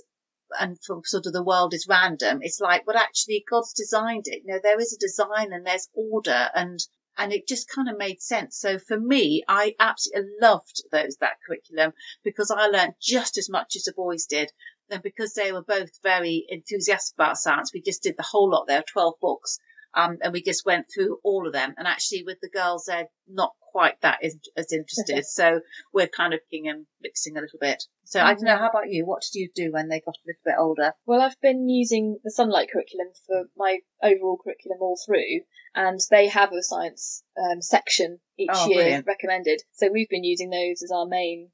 and 0.60 0.78
from 0.84 1.02
sort 1.04 1.26
of 1.26 1.34
the 1.34 1.44
world 1.44 1.74
is 1.74 1.88
random. 1.88 2.40
It's 2.42 2.60
like, 2.60 2.86
well, 2.86 2.98
actually, 2.98 3.44
God's 3.50 3.74
designed 3.74 4.28
it. 4.28 4.44
You 4.46 4.54
know, 4.54 4.60
there 4.62 4.80
is 4.80 4.94
a 4.94 5.00
design 5.00 5.54
and 5.54 5.66
there's 5.66 5.90
order 5.94 6.50
and, 6.54 6.80
and 7.18 7.32
it 7.32 7.48
just 7.48 7.70
kind 7.70 7.90
of 7.90 7.98
made 7.98 8.22
sense. 8.22 8.58
So 8.58 8.80
for 8.80 9.00
me, 9.00 9.44
I 9.48 9.76
absolutely 9.80 10.32
loved 10.42 10.84
those, 10.92 11.18
that 11.18 11.38
curriculum 11.46 11.94
because 12.24 12.52
I 12.52 12.68
learned 12.68 12.96
just 13.02 13.38
as 13.38 13.50
much 13.50 13.76
as 13.76 13.84
the 13.84 13.94
boys 13.94 14.26
did. 14.26 14.52
And 14.90 15.02
because 15.02 15.34
they 15.34 15.52
were 15.52 15.64
both 15.64 15.92
very 16.04 16.46
enthusiastic 16.50 17.16
about 17.16 17.38
science, 17.38 17.72
we 17.74 17.82
just 17.82 18.04
did 18.04 18.18
the 18.18 18.24
whole 18.24 18.50
lot. 18.50 18.68
There 18.68 18.80
are 18.80 18.84
12 18.84 19.16
books. 19.22 19.60
Um, 19.96 20.18
and 20.22 20.34
we 20.34 20.42
just 20.42 20.66
went 20.66 20.88
through 20.94 21.20
all 21.24 21.46
of 21.48 21.54
them. 21.54 21.76
And 21.78 21.88
actually 21.88 22.24
with 22.24 22.40
the 22.42 22.50
girls, 22.50 22.86
they're 22.86 23.10
not 23.28 23.52
quite 23.72 24.00
that 24.02 24.20
as 24.24 24.72
interested. 24.72 25.26
so 25.26 25.62
we're 25.92 26.08
kind 26.08 26.34
of 26.34 26.40
picking 26.50 26.68
and 26.68 26.86
mixing 27.02 27.38
a 27.38 27.42
little 27.42 27.60
bit. 27.60 27.84
So 28.06 28.20
I 28.22 28.34
don't 28.34 28.44
know. 28.44 28.58
How 28.58 28.70
about 28.70 28.90
you? 28.90 29.06
What 29.06 29.24
did 29.24 29.40
you 29.40 29.50
do 29.56 29.72
when 29.72 29.90
they 29.90 30.00
got 30.00 30.16
a 30.16 30.28
little 30.28 30.42
bit 30.46 30.56
older? 30.60 30.94
Well, 31.06 31.22
I've 31.22 31.40
been 31.42 31.68
using 31.70 32.20
the 32.24 32.32
Sonlight 32.32 32.70
curriculum 32.72 33.08
for 33.26 33.46
my 33.58 33.80
overall 34.02 34.38
curriculum 34.44 34.78
all 34.82 35.00
through, 35.04 35.42
and 35.74 36.00
they 36.12 36.28
have 36.28 36.52
a 36.54 36.62
science 36.62 37.24
um, 37.36 37.62
section 37.62 38.20
each 38.38 38.50
Oh, 38.54 38.68
year 38.68 38.78
brilliant. 38.78 39.08
recommended. 39.08 39.62
So 39.74 39.90
we've 39.92 40.10
been 40.10 40.24
using 40.24 40.50
those 40.52 40.84
as 40.84 40.92
our 40.92 41.08
main. 41.08 41.50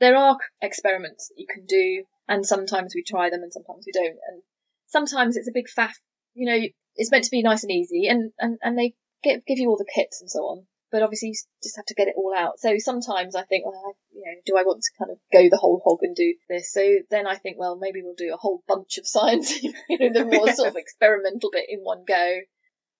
There 0.00 0.16
are 0.16 0.38
experiments 0.60 1.28
that 1.28 1.38
you 1.40 1.46
can 1.52 1.66
do, 1.66 2.04
and 2.26 2.44
sometimes 2.44 2.94
we 2.94 3.04
try 3.04 3.30
them 3.30 3.42
and 3.42 3.52
sometimes 3.52 3.84
we 3.86 3.92
don't. 3.92 4.18
And 4.28 4.42
sometimes 4.88 5.36
it's 5.36 5.48
a 5.48 5.52
big 5.52 5.66
faff. 5.68 5.92
You 6.40 6.46
know, 6.46 6.66
it's 6.96 7.10
meant 7.10 7.24
to 7.24 7.30
be 7.30 7.42
nice 7.42 7.64
and 7.64 7.70
easy, 7.70 8.06
and 8.06 8.32
and 8.38 8.58
and 8.62 8.78
they 8.78 8.94
give 9.22 9.44
give 9.44 9.58
you 9.58 9.68
all 9.68 9.76
the 9.76 9.84
kits 9.94 10.22
and 10.22 10.30
so 10.30 10.40
on. 10.40 10.66
But 10.90 11.02
obviously, 11.02 11.28
you 11.28 11.34
just 11.62 11.76
have 11.76 11.84
to 11.84 11.94
get 11.94 12.08
it 12.08 12.14
all 12.16 12.34
out. 12.34 12.58
So 12.58 12.78
sometimes 12.78 13.36
I 13.36 13.42
think, 13.42 13.66
well, 13.66 13.80
I, 13.86 13.92
you 14.12 14.22
know, 14.24 14.40
do 14.46 14.56
I 14.56 14.64
want 14.64 14.82
to 14.82 14.90
kind 14.98 15.10
of 15.10 15.18
go 15.30 15.50
the 15.50 15.58
whole 15.58 15.82
hog 15.84 15.98
and 16.00 16.16
do 16.16 16.34
this? 16.48 16.72
So 16.72 16.82
then 17.10 17.26
I 17.26 17.36
think, 17.36 17.58
well, 17.58 17.76
maybe 17.76 18.00
we'll 18.02 18.14
do 18.16 18.32
a 18.32 18.38
whole 18.38 18.62
bunch 18.66 18.96
of 18.96 19.06
science, 19.14 19.62
you 19.62 19.72
know, 19.90 20.12
the 20.12 20.24
more 20.24 20.50
sort 20.52 20.68
of 20.68 20.76
experimental 20.84 21.50
bit 21.52 21.66
in 21.68 21.80
one 21.80 22.04
go. 22.08 22.40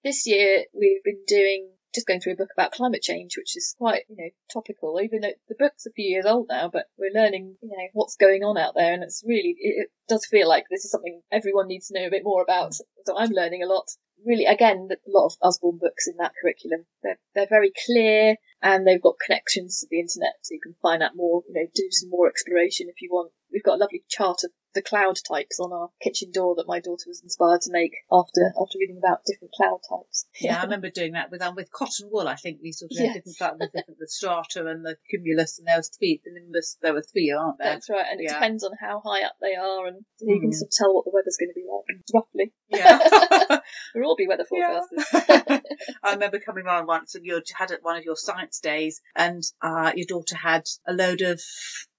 This 0.04 0.26
year 0.26 0.64
we've 0.78 1.02
been 1.02 1.25
doing 1.26 1.70
just 1.94 2.06
going 2.06 2.20
through 2.20 2.34
a 2.34 2.37
book 2.37 2.50
about 2.52 2.72
climate 2.72 3.02
change, 3.02 3.37
which 3.37 3.56
is 3.56 3.75
quite, 3.78 4.02
you 4.08 4.16
know, 4.16 4.31
topical, 4.52 5.00
even 5.02 5.20
though 5.20 5.32
the 5.48 5.56
book's 5.58 5.87
a 5.87 5.92
few 5.92 6.04
years 6.04 6.26
old 6.26 6.46
now, 6.48 6.70
but 6.72 6.87
we're 6.98 7.12
learning, 7.12 7.56
you 7.62 7.69
know, 7.69 7.88
what's 7.92 8.16
going 8.16 8.42
on 8.42 8.56
out 8.56 8.75
there. 8.75 8.92
And 8.92 9.02
it's 9.02 9.25
really, 9.26 9.56
it, 9.58 9.90
does 10.08 10.26
feel 10.26 10.48
like 10.48 10.64
this 10.69 10.84
is 10.84 10.90
something 10.90 11.22
everyone 11.31 11.69
needs 11.69 11.87
to 11.88 11.94
know 11.94 12.06
a 12.06 12.10
bit 12.10 12.25
more 12.25 12.42
about. 12.42 12.75
So 12.75 13.16
I'm 13.16 13.31
learning 13.31 13.62
a 13.62 13.69
lot. 13.69 13.87
Really, 14.26 14.44
again, 14.44 14.88
a 14.90 14.96
lot 15.08 15.26
of 15.26 15.37
Usborne 15.40 15.78
books 15.78 16.08
in 16.08 16.16
that 16.19 16.32
curriculum. 16.40 16.84
They're, 17.02 17.19
they're 17.34 17.46
very 17.48 17.72
clear 17.87 18.36
and 18.60 18.86
they've 18.86 19.00
got 19.00 19.20
connections 19.25 19.81
to 19.81 19.86
the 19.88 20.00
internet 20.00 20.34
so 20.43 20.54
you 20.54 20.60
can 20.60 20.75
find 20.82 21.02
out 21.02 21.12
more, 21.14 21.43
you 21.48 21.54
know, 21.54 21.66
do 21.75 21.86
some 21.90 22.10
more 22.10 22.28
exploration 22.28 22.88
if 22.88 23.00
you 23.00 23.08
want. 23.10 23.32
We've 23.52 23.62
got 23.62 23.76
a 23.76 23.82
lovely 23.82 24.02
chart 24.08 24.43
of 24.44 24.50
the 24.75 24.82
cloud 24.82 25.17
types 25.28 25.58
on 25.61 25.72
our 25.72 25.90
kitchen 26.02 26.31
door 26.32 26.55
that 26.56 26.69
my 26.69 26.81
daughter 26.81 27.05
was 27.06 27.22
inspired 27.22 27.61
to 27.62 27.72
make 27.72 27.93
after 28.11 28.52
after 28.61 28.78
reading 28.78 28.99
about 28.99 29.25
different 29.25 29.52
cloud 29.52 29.81
types. 29.88 30.26
Yeah, 30.40 30.58
I 30.58 30.62
remember 30.64 30.90
doing 30.90 31.12
that 31.12 31.31
with 31.31 31.43
um, 31.43 31.55
with 31.55 31.70
cotton 31.72 32.08
wool. 32.11 32.28
I 32.28 32.37
think 32.37 32.61
we 32.62 32.72
sort 32.72 32.93
of 32.93 32.99
had 32.99 33.12
different 33.14 33.40
like, 33.40 33.58
with 33.58 33.72
different 33.72 33.99
the 34.00 34.08
strata 34.08 34.67
and 34.67 34.84
the 34.84 34.96
cumulus, 35.11 35.58
and 35.58 35.67
there 35.69 35.76
was 35.76 35.88
three. 35.88 36.20
The 36.25 36.32
nimbus, 36.32 36.76
there 36.82 36.94
were 36.94 37.02
three, 37.02 37.32
aren't 37.32 37.58
there? 37.58 37.72
That's 37.75 37.90
right, 37.90 38.06
and 38.11 38.20
it 38.20 38.28
depends 38.28 38.64
on 38.64 38.72
how 38.81 39.00
high 39.05 39.25
up 39.25 39.34
they 39.40 39.55
are, 39.55 39.87
and 39.87 40.05
you 40.20 40.40
can 40.40 40.50
Mm. 40.50 40.55
sort 40.55 40.69
of 40.69 40.76
tell 40.76 40.94
what 40.94 41.05
the 41.05 41.11
weather's 41.12 41.37
going 41.38 41.50
to 41.50 41.55
be 41.55 41.67
like 41.67 42.00
roughly. 42.14 42.52
Yeah. 42.69 43.61
We'll 43.94 44.05
all 44.06 44.17
be 44.17 44.26
weather 44.28 44.44
Yeah. 44.52 44.81
forecasters. 44.81 45.61
I 46.02 46.12
remember 46.12 46.38
coming 46.38 46.64
round 46.64 46.87
once 46.87 47.14
and 47.14 47.25
you 47.25 47.40
had 47.56 47.72
one 47.82 47.96
of 47.96 48.05
your 48.05 48.17
science 48.17 48.61
days, 48.61 49.00
and 49.17 49.43
uh, 49.62 49.93
your 49.94 50.06
daughter 50.06 50.37
had 50.37 50.64
a 50.87 50.93
load 50.93 51.22
of, 51.22 51.40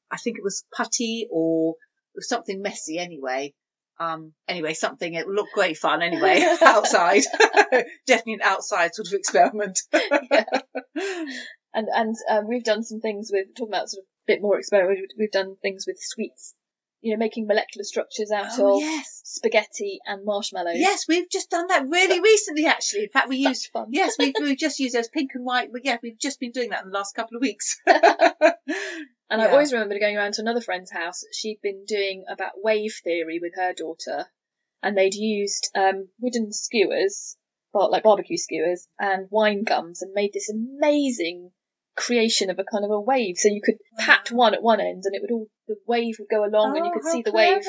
I 0.09 0.17
think 0.17 0.37
it 0.37 0.43
was 0.43 0.63
putty 0.75 1.27
or 1.31 1.75
it 2.13 2.17
was 2.17 2.27
something 2.29 2.61
messy 2.61 2.97
anyway. 2.97 3.53
Um, 3.99 4.33
anyway, 4.47 4.73
something 4.73 5.13
it 5.13 5.27
looked 5.27 5.53
great 5.53 5.77
fun 5.77 6.01
anyway 6.01 6.43
outside. 6.65 7.21
Definitely 8.07 8.33
an 8.33 8.41
outside 8.43 8.95
sort 8.95 9.07
of 9.09 9.13
experiment. 9.13 9.79
and 11.73 11.87
and 11.93 12.15
um, 12.29 12.47
we've 12.47 12.63
done 12.63 12.83
some 12.83 12.99
things 12.99 13.29
with 13.31 13.47
talking 13.55 13.73
about 13.73 13.89
sort 13.89 14.01
of 14.03 14.05
a 14.05 14.27
bit 14.27 14.41
more 14.41 14.57
experiment. 14.57 14.99
We've, 15.01 15.09
we've 15.19 15.31
done 15.31 15.55
things 15.61 15.85
with 15.85 15.97
sweets, 15.99 16.55
you 17.01 17.11
know, 17.13 17.17
making 17.19 17.45
molecular 17.47 17.83
structures 17.83 18.31
out 18.31 18.47
Oh, 18.57 18.77
of 18.77 18.81
yes. 18.81 19.21
spaghetti 19.23 19.99
and 20.05 20.25
marshmallows. 20.25 20.77
Yes, 20.77 21.05
we've 21.07 21.29
just 21.29 21.51
done 21.51 21.67
that 21.67 21.85
really 21.87 22.19
recently, 22.21 22.65
actually. 22.65 23.03
In 23.03 23.09
fact, 23.09 23.29
we 23.29 23.37
used 23.37 23.69
fun. 23.71 23.87
yes, 23.91 24.15
we 24.17 24.33
we 24.41 24.55
just 24.55 24.79
used 24.79 24.95
those 24.95 25.09
pink 25.09 25.31
and 25.35 25.45
white. 25.45 25.71
But 25.71 25.85
yeah, 25.85 25.97
we've 26.01 26.17
just 26.19 26.39
been 26.39 26.51
doing 26.51 26.69
that 26.71 26.83
in 26.83 26.89
the 26.89 26.97
last 26.97 27.13
couple 27.15 27.37
of 27.37 27.41
weeks. 27.41 27.77
And 29.31 29.41
I 29.41 29.49
always 29.49 29.71
remember 29.71 29.97
going 29.97 30.17
around 30.17 30.33
to 30.33 30.41
another 30.41 30.59
friend's 30.61 30.91
house. 30.91 31.23
She'd 31.31 31.61
been 31.63 31.85
doing 31.85 32.25
about 32.29 32.51
wave 32.61 32.93
theory 33.03 33.39
with 33.41 33.53
her 33.55 33.73
daughter, 33.73 34.25
and 34.83 34.97
they'd 34.97 35.15
used 35.15 35.69
um, 35.73 36.09
wooden 36.19 36.51
skewers, 36.51 37.37
bar- 37.73 37.89
like 37.89 38.03
barbecue 38.03 38.37
skewers, 38.37 38.87
and 38.99 39.27
wine 39.31 39.63
gums, 39.63 40.01
and 40.01 40.11
made 40.13 40.33
this 40.33 40.49
amazing 40.49 41.51
creation 41.95 42.49
of 42.49 42.59
a 42.59 42.63
kind 42.65 42.83
of 42.83 42.91
a 42.91 42.99
wave. 42.99 43.37
So 43.37 43.47
you 43.47 43.61
could 43.63 43.77
pat 43.97 44.31
one 44.31 44.53
at 44.53 44.61
one 44.61 44.81
end, 44.81 45.03
and 45.05 45.15
it 45.15 45.21
would 45.21 45.31
all 45.31 45.47
the 45.67 45.77
wave 45.87 46.17
would 46.19 46.29
go 46.29 46.43
along, 46.43 46.75
and 46.75 46.85
you 46.85 46.91
Oh, 46.93 46.99
could 46.99 47.09
see 47.09 47.21
the 47.21 47.31
wave 47.31 47.63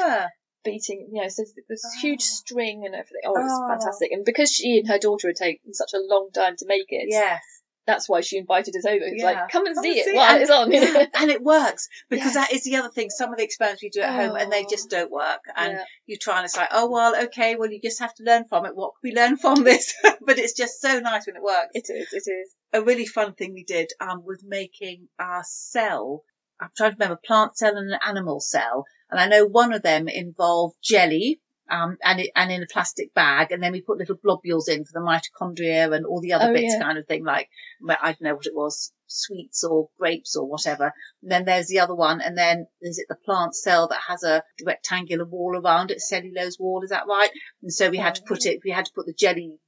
beating. 0.64 1.10
You 1.12 1.22
know, 1.22 1.28
so 1.28 1.44
this 1.68 1.84
Oh. 1.86 2.00
huge 2.00 2.22
string 2.22 2.82
and 2.84 2.94
everything. 2.94 3.22
Oh, 3.24 3.36
it 3.36 3.42
was 3.44 3.60
Oh. 3.62 3.68
fantastic. 3.68 4.10
And 4.10 4.24
because 4.24 4.50
she 4.50 4.78
and 4.78 4.88
her 4.88 4.98
daughter 4.98 5.28
had 5.28 5.36
taken 5.36 5.74
such 5.74 5.92
a 5.94 5.98
long 6.00 6.30
time 6.32 6.56
to 6.56 6.66
make 6.66 6.86
it, 6.88 7.06
Yes. 7.08 7.40
That's 7.86 8.08
why 8.08 8.20
she 8.20 8.38
invited 8.38 8.74
us 8.76 8.84
over. 8.86 9.04
It's 9.04 9.22
Yeah. 9.22 9.30
like, 9.32 9.48
come 9.50 9.66
and 9.66 9.74
Come 9.74 9.82
see 9.84 9.90
and 9.90 9.98
it 9.98 10.04
see 10.04 10.14
while 10.14 10.32
And- 10.34 10.42
it's 10.42 10.50
on. 10.50 10.70
Yeah, 10.72 11.06
and 11.14 11.30
it 11.30 11.42
works 11.42 11.88
because 12.08 12.34
Yes. 12.34 12.48
that 12.48 12.52
is 12.52 12.62
the 12.64 12.76
other 12.76 12.90
thing. 12.90 13.10
Some 13.10 13.30
of 13.32 13.38
the 13.38 13.44
experiments 13.44 13.82
we 13.82 13.90
do 13.90 14.00
at 14.00 14.14
home 14.14 14.36
and 14.36 14.52
they 14.52 14.64
Oh. 14.64 14.68
just 14.70 14.88
don't 14.90 15.10
work. 15.10 15.40
And 15.56 15.72
Yeah. 15.74 15.84
you 16.06 16.16
try 16.16 16.36
and 16.38 16.44
it's 16.44 16.56
like, 16.56 16.68
oh 16.72 16.88
well, 16.90 17.16
okay, 17.24 17.56
well 17.56 17.70
you 17.70 17.80
just 17.82 17.98
have 18.00 18.14
to 18.14 18.22
learn 18.24 18.44
from 18.48 18.66
it. 18.66 18.76
What 18.76 18.92
can 19.00 19.10
we 19.10 19.16
learn 19.16 19.36
from 19.36 19.62
this? 19.64 19.94
but 20.20 20.38
it's 20.38 20.52
just 20.54 20.80
so 20.80 21.00
nice 21.00 21.26
when 21.26 21.36
it 21.36 21.42
works. 21.42 21.70
It 21.74 21.86
is. 21.90 22.12
It 22.12 22.30
is. 22.30 22.54
a 22.74 22.82
really 22.82 23.04
fun 23.06 23.34
thing 23.34 23.52
we 23.52 23.64
did 23.64 23.90
um, 24.00 24.24
was 24.24 24.42
making 24.46 25.08
our 25.18 25.42
cell. 25.44 26.24
I'm 26.60 26.70
trying 26.76 26.92
to 26.92 26.96
remember 26.98 27.20
plant 27.24 27.58
cell 27.58 27.76
and 27.76 27.92
an 27.92 27.98
animal 28.06 28.40
cell, 28.40 28.84
and 29.10 29.18
I 29.20 29.26
know 29.26 29.44
one 29.46 29.72
of 29.74 29.82
them 29.82 30.08
involved 30.08 30.76
jelly. 30.82 31.40
Um, 31.72 31.96
and 32.04 32.20
it, 32.20 32.30
and 32.36 32.52
in 32.52 32.62
a 32.62 32.66
plastic 32.66 33.14
bag, 33.14 33.50
and 33.50 33.62
then 33.62 33.72
we 33.72 33.80
put 33.80 33.96
little 33.96 34.16
globules 34.16 34.68
in 34.68 34.84
for 34.84 34.92
the 34.92 35.00
mitochondria 35.00 35.94
and 35.96 36.04
all 36.04 36.20
the 36.20 36.34
other 36.34 36.50
Oh, 36.50 36.52
bits, 36.52 36.74
yeah. 36.74 36.82
kind 36.82 36.98
of 36.98 37.06
thing, 37.06 37.24
like 37.24 37.48
I 37.88 38.12
don't 38.12 38.20
know 38.20 38.34
what 38.34 38.46
it 38.46 38.54
was, 38.54 38.92
sweets 39.06 39.64
or 39.64 39.88
grapes 39.98 40.36
or 40.36 40.46
whatever. 40.46 40.92
And 41.22 41.32
then 41.32 41.44
there's 41.46 41.68
the 41.68 41.80
other 41.80 41.94
one, 41.94 42.20
and 42.20 42.36
then 42.36 42.66
is 42.82 42.98
it 42.98 43.06
the 43.08 43.16
plant 43.24 43.54
cell 43.54 43.88
that 43.88 44.00
has 44.08 44.22
a 44.22 44.42
rectangular 44.66 45.24
wall 45.24 45.56
around 45.56 45.90
it, 45.90 46.00
cellulose 46.02 46.58
wall? 46.58 46.82
Is 46.84 46.90
that 46.90 47.06
right? 47.08 47.30
And 47.62 47.72
so 47.72 47.88
we 47.88 47.96
had 47.96 48.16
to 48.16 48.22
put 48.22 48.44
it, 48.44 48.60
we 48.64 48.70
had 48.70 48.84
to 48.84 48.92
put 48.94 49.06
the 49.06 49.14
jelly 49.14 49.58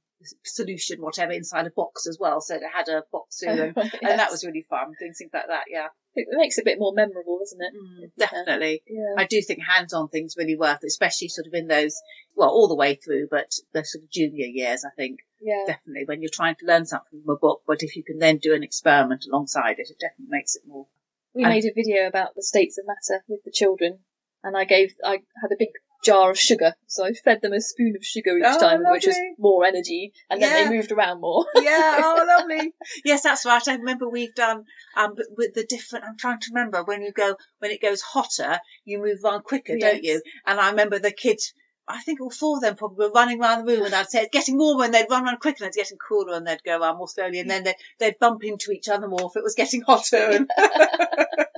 solution, 0.43 1.01
whatever, 1.01 1.31
inside 1.31 1.67
a 1.67 1.71
box 1.71 2.07
as 2.07 2.17
well. 2.19 2.41
So 2.41 2.55
it 2.55 2.61
had 2.73 2.87
a 2.87 3.03
box 3.11 3.39
through, 3.39 3.49
and, 3.61 3.73
Yes. 3.75 3.97
and 4.01 4.19
that 4.19 4.31
was 4.31 4.45
really 4.45 4.65
fun. 4.69 4.93
Things 4.99 5.19
like 5.33 5.47
that. 5.47 5.65
Yeah, 5.69 5.87
It 6.15 6.27
makes 6.31 6.57
it 6.57 6.61
a 6.61 6.65
bit 6.65 6.79
more 6.79 6.93
memorable, 6.93 7.39
doesn't 7.39 7.61
it? 7.61 7.73
Mm, 7.75 8.11
definitely. 8.17 8.83
Yeah. 8.87 9.15
I 9.17 9.25
do 9.25 9.41
think 9.41 9.59
hands-on 9.67 10.09
things 10.09 10.35
really 10.37 10.55
worth, 10.55 10.83
especially 10.83 11.27
sort 11.29 11.47
of 11.47 11.53
in 11.53 11.67
those, 11.67 11.95
well, 12.35 12.49
all 12.49 12.67
the 12.67 12.75
way 12.75 12.95
through, 12.95 13.27
but 13.29 13.51
the 13.73 13.83
sort 13.83 14.03
of 14.03 14.09
junior 14.09 14.47
years, 14.47 14.85
I 14.85 14.91
think, 14.95 15.19
Yeah. 15.41 15.63
definitely 15.67 16.05
when 16.05 16.21
you're 16.21 16.31
trying 16.33 16.55
to 16.55 16.65
learn 16.65 16.85
something 16.85 17.21
from 17.21 17.35
a 17.35 17.37
book, 17.37 17.63
but 17.67 17.83
if 17.83 17.95
you 17.95 18.03
can 18.03 18.19
then 18.19 18.37
do 18.37 18.53
an 18.53 18.63
experiment 18.63 19.25
alongside 19.25 19.79
it, 19.79 19.89
it 19.89 19.99
definitely 19.99 20.29
makes 20.29 20.55
it 20.55 20.63
more. 20.65 20.87
We 21.33 21.43
And- 21.43 21.51
made 21.53 21.65
a 21.65 21.73
video 21.73 22.07
about 22.07 22.33
the 22.35 22.43
states 22.43 22.77
of 22.77 22.85
matter 22.87 23.23
with 23.27 23.43
the 23.43 23.51
children, 23.51 23.99
and 24.41 24.55
I 24.55 24.63
gave 24.63 24.95
I 25.03 25.23
had 25.41 25.51
a 25.51 25.57
big 25.57 25.69
jar 26.05 26.29
of 26.29 26.37
sugar, 26.39 26.75
so 26.87 27.03
I 27.05 27.13
fed 27.13 27.41
them 27.41 27.53
a 27.53 27.59
spoon 27.59 27.95
of 27.95 28.05
sugar 28.05 28.37
each 28.37 28.43
Oh, 28.47 28.59
time, 28.59 28.83
which 28.85 29.05
was 29.07 29.17
more 29.37 29.65
energy, 29.65 30.13
and 30.29 30.41
then 30.41 30.55
Yeah. 30.55 30.69
they 30.69 30.75
moved 30.75 30.91
around 30.91 31.19
more. 31.21 31.45
Yeah, 31.55 32.01
oh, 32.03 32.25
lovely. 32.37 32.73
Yes, 33.03 33.23
that's 33.23 33.45
right. 33.45 33.67
I 33.67 33.75
remember 33.75 34.07
we've 34.07 34.35
done, 34.35 34.65
um, 34.95 35.15
with 35.37 35.53
the 35.53 35.65
different, 35.65 36.05
I'm 36.05 36.17
trying 36.17 36.39
to 36.41 36.51
remember 36.53 36.83
when 36.83 37.01
you 37.01 37.11
go, 37.11 37.35
when 37.59 37.71
it 37.71 37.81
goes 37.81 38.01
hotter, 38.01 38.59
you 38.85 38.99
move 38.99 39.25
on 39.25 39.41
quicker, 39.41 39.77
don't 39.77 40.03
you? 40.03 40.21
And 40.45 40.59
I 40.59 40.69
remember 40.69 40.99
the 40.99 41.11
kids, 41.11 41.53
I 41.87 42.01
think 42.01 42.19
all 42.21 42.31
four 42.31 42.57
of 42.57 42.61
them 42.63 42.75
probably 42.75 43.05
were 43.07 43.11
running 43.11 43.41
around 43.41 43.65
the 43.65 43.71
room 43.73 43.85
and 43.85 43.93
I'd 43.93 44.09
say 44.09 44.21
it's 44.21 44.29
getting 44.31 44.57
warmer 44.57 44.85
and 44.85 44.93
they'd 44.93 45.05
run 45.09 45.23
around 45.25 45.39
quicker 45.39 45.63
and 45.63 45.67
it's 45.67 45.77
getting 45.77 45.97
cooler 45.99 46.33
and 46.35 46.45
they'd 46.47 46.63
go 46.63 46.79
around 46.79 46.97
more 46.97 47.07
slowly 47.07 47.39
and 47.39 47.49
then 47.49 47.63
they'd, 47.63 47.75
they'd 47.99 48.17
bump 48.19 48.43
into 48.43 48.71
each 48.71 48.89
other 48.89 49.07
more 49.07 49.29
if 49.29 49.35
it 49.37 49.43
was 49.43 49.53
getting 49.55 49.81
hotter. 49.81 50.17
And 50.17 50.49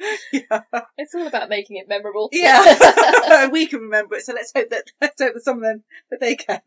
yeah. 0.32 0.62
It's 0.96 1.14
all 1.14 1.26
about 1.26 1.48
making 1.48 1.76
it 1.76 1.88
memorable. 1.88 2.28
Yeah, 2.32 3.48
we 3.52 3.66
can 3.66 3.80
remember 3.80 4.16
it. 4.16 4.24
So 4.24 4.32
let's 4.34 4.52
hope 4.54 4.70
that 4.70 4.84
let's 5.00 5.20
hope 5.20 5.34
that 5.34 5.42
some 5.42 5.58
of 5.58 5.62
them 5.62 5.82
that 6.10 6.20
they 6.20 6.36
can. 6.36 6.60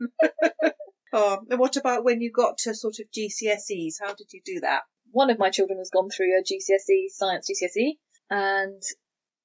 oh, 1.13 1.39
and 1.49 1.59
what 1.59 1.77
about 1.77 2.03
when 2.03 2.21
you 2.21 2.31
got 2.31 2.59
to 2.59 2.75
sort 2.75 2.99
of 2.99 3.07
GCSEs? 3.11 3.95
How 3.99 4.13
did 4.13 4.27
you 4.33 4.41
do 4.45 4.59
that? 4.61 4.83
One 5.11 5.29
of 5.29 5.39
my 5.39 5.49
children 5.49 5.79
has 5.79 5.89
gone 5.89 6.09
through 6.09 6.37
a 6.37 6.43
GCSE 6.43 7.09
science 7.09 7.49
GCSE, 7.49 7.97
and 8.29 8.81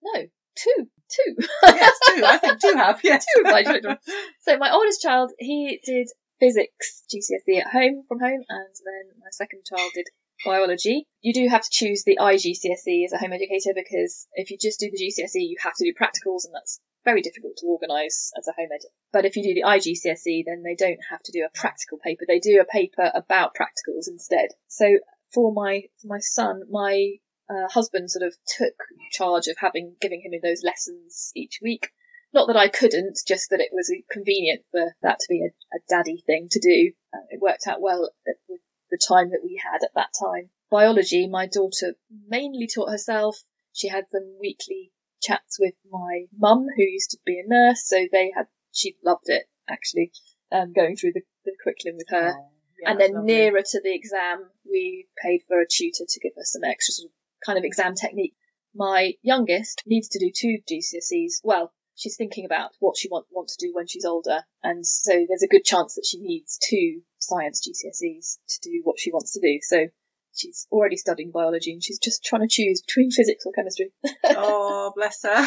no, 0.02 0.22
two, 0.54 0.88
two. 1.10 1.36
yes, 1.66 1.98
two. 2.06 2.24
I 2.24 2.38
think 2.38 2.60
two 2.60 2.74
have. 2.76 3.00
Yes, 3.02 3.26
two 3.34 3.42
of 3.44 3.52
my 3.52 3.62
children. 3.62 3.98
So 4.42 4.56
my 4.58 4.72
oldest 4.72 5.02
child, 5.02 5.32
he 5.38 5.80
did 5.84 6.08
physics 6.40 7.02
GCSE 7.12 7.60
at 7.60 7.70
home 7.70 8.04
from 8.08 8.20
home, 8.20 8.44
and 8.48 8.74
then 8.84 9.20
my 9.20 9.28
second 9.30 9.64
child 9.64 9.90
did 9.94 10.06
biology. 10.44 11.06
You 11.20 11.32
do 11.32 11.48
have 11.48 11.62
to 11.62 11.70
choose 11.70 12.04
the 12.04 12.18
IGCSE 12.20 13.04
as 13.04 13.12
a 13.12 13.18
home 13.18 13.32
educator 13.32 13.72
because 13.74 14.26
if 14.34 14.50
you 14.50 14.58
just 14.60 14.80
do 14.80 14.90
the 14.90 14.98
GCSE, 14.98 15.48
you 15.48 15.56
have 15.60 15.74
to 15.74 15.84
do 15.84 15.94
practicals, 15.94 16.44
and 16.44 16.54
that's 16.54 16.80
very 17.04 17.22
difficult 17.22 17.56
to 17.58 17.66
organise 17.66 18.32
as 18.36 18.48
a 18.48 18.52
home 18.52 18.68
ed. 18.72 18.80
But 19.12 19.24
if 19.24 19.36
you 19.36 19.42
do 19.42 19.54
the 19.54 19.66
IGCSE, 19.66 20.44
then 20.46 20.62
they 20.62 20.74
don't 20.74 21.00
have 21.10 21.22
to 21.24 21.32
do 21.32 21.44
a 21.44 21.58
practical 21.58 21.98
paper. 21.98 22.24
They 22.26 22.38
do 22.38 22.60
a 22.60 22.64
paper 22.64 23.10
about 23.14 23.54
practicals 23.54 24.08
instead. 24.08 24.48
So 24.68 24.98
for 25.32 25.52
my 25.52 25.84
for 26.00 26.08
my 26.08 26.20
son, 26.20 26.62
my 26.70 27.14
uh, 27.48 27.68
husband 27.68 28.10
sort 28.10 28.26
of 28.26 28.34
took 28.46 28.74
charge 29.10 29.46
of 29.48 29.56
having 29.58 29.96
giving 30.00 30.20
him 30.22 30.38
those 30.42 30.62
lessons 30.62 31.32
each 31.34 31.60
week. 31.62 31.88
Not 32.34 32.48
that 32.48 32.58
I 32.58 32.68
couldn't, 32.68 33.18
just 33.26 33.48
that 33.50 33.60
it 33.60 33.70
was 33.72 33.90
convenient 34.10 34.62
for 34.70 34.94
that 35.02 35.18
to 35.18 35.26
be 35.30 35.42
a, 35.42 35.76
a 35.76 35.80
daddy 35.88 36.22
thing 36.26 36.48
to 36.50 36.60
do. 36.60 36.92
Uh, 37.12 37.24
it 37.30 37.40
worked 37.40 37.66
out 37.66 37.80
well 37.80 38.10
with 38.48 38.60
the 38.90 38.98
time 38.98 39.30
that 39.30 39.42
we 39.44 39.60
had 39.62 39.82
at 39.84 39.94
that 39.94 40.12
time. 40.18 40.50
Biology, 40.70 41.28
my 41.28 41.46
daughter 41.46 41.94
mainly 42.28 42.66
taught 42.66 42.90
herself. 42.90 43.42
She 43.72 43.88
had 43.88 44.06
some 44.10 44.36
weekly 44.40 44.92
chats 45.20 45.58
with 45.58 45.74
my 45.90 46.26
mum, 46.36 46.66
who 46.76 46.82
used 46.82 47.10
to 47.12 47.18
be 47.24 47.40
a 47.40 47.48
nurse, 47.48 47.86
so 47.86 48.06
they 48.10 48.30
had 48.34 48.46
she 48.72 48.96
loved 49.04 49.28
it 49.28 49.48
actually, 49.68 50.12
um, 50.52 50.72
going 50.72 50.96
through 50.96 51.12
the, 51.12 51.22
the 51.44 51.52
curriculum 51.62 51.96
with 51.96 52.08
her. 52.10 52.34
Oh, 52.38 52.50
yeah, 52.80 52.90
and 52.90 53.00
then 53.00 53.24
nearer 53.24 53.62
to 53.62 53.80
the 53.82 53.94
exam, 53.94 54.48
we 54.64 55.08
paid 55.22 55.42
for 55.48 55.60
a 55.60 55.66
tutor 55.68 56.04
to 56.08 56.20
give 56.20 56.32
us 56.38 56.52
some 56.52 56.64
extra 56.64 56.92
sort 56.92 57.10
of 57.10 57.12
kind 57.44 57.58
of 57.58 57.64
exam 57.64 57.94
technique. 57.94 58.34
My 58.74 59.14
youngest 59.22 59.82
needs 59.86 60.08
to 60.10 60.18
do 60.18 60.30
two 60.34 60.58
GCSEs. 60.70 61.40
Well, 61.42 61.72
she's 61.98 62.16
thinking 62.16 62.44
about 62.46 62.70
what 62.78 62.96
she 62.96 63.08
want 63.08 63.26
want 63.30 63.48
to 63.48 63.66
do 63.66 63.72
when 63.74 63.86
she's 63.86 64.04
older, 64.04 64.40
and 64.62 64.86
so 64.86 65.12
there's 65.28 65.42
a 65.42 65.48
good 65.48 65.64
chance 65.64 65.94
that 65.96 66.06
she 66.06 66.18
needs 66.20 66.58
two 66.58 67.02
science 67.18 67.60
GCSEs 67.66 68.38
to 68.48 68.70
do 68.70 68.80
what 68.84 68.98
she 68.98 69.10
wants 69.12 69.32
to 69.32 69.40
do. 69.40 69.58
So 69.62 69.88
she's 70.34 70.66
already 70.70 70.96
studying 70.96 71.30
biology, 71.32 71.72
and 71.72 71.82
she's 71.82 71.98
just 71.98 72.24
trying 72.24 72.42
to 72.42 72.48
choose 72.48 72.82
between 72.82 73.10
physics 73.18 73.44
or 73.44 73.52
chemistry. 73.52 73.90
oh, 74.24 74.92
bless 74.96 75.22
her. 75.24 75.46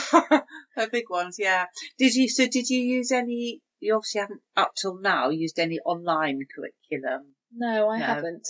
her 0.75 0.89
big 0.91 1.10
ones, 1.10 1.38
yeah. 1.39 1.65
Did 1.98 2.13
you? 2.13 2.27
So 2.29 2.46
did 2.48 2.70
you 2.70 2.79
use 2.81 3.12
any? 3.12 3.62
You 3.79 3.96
obviously 3.96 4.22
haven't 4.22 4.41
up 4.55 4.74
till 4.79 5.00
now 5.00 5.29
used 5.29 5.58
any 5.58 5.79
online 5.79 6.41
curriculum. 6.55 7.34
No, 7.51 7.89
I 7.89 7.98
No. 8.00 8.05
haven't. 8.05 8.48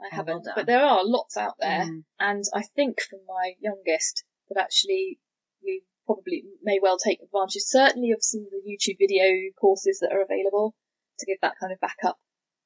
I 0.00 0.04
Oh, 0.06 0.16
haven't. 0.16 0.48
but 0.56 0.64
there 0.64 0.80
are 0.82 1.04
lots 1.04 1.36
out 1.36 1.56
there. 1.60 1.84
Mm. 1.84 2.04
And 2.18 2.44
I 2.54 2.62
think 2.62 3.02
for 3.02 3.18
my 3.28 3.52
youngest 3.60 4.24
that 4.48 4.58
actually 4.58 5.18
we 5.62 5.82
probably 6.14 6.44
may 6.62 6.78
well 6.82 6.98
take 6.98 7.20
advantage, 7.22 7.62
certainly 7.62 8.10
of 8.12 8.22
some 8.22 8.40
of 8.42 8.50
the 8.50 8.62
YouTube 8.66 8.98
video 8.98 9.50
courses 9.60 10.00
that 10.00 10.12
are 10.12 10.22
available 10.22 10.74
to 11.18 11.26
give 11.26 11.38
that 11.42 11.54
kind 11.60 11.72
of 11.72 11.80
backup. 11.80 12.18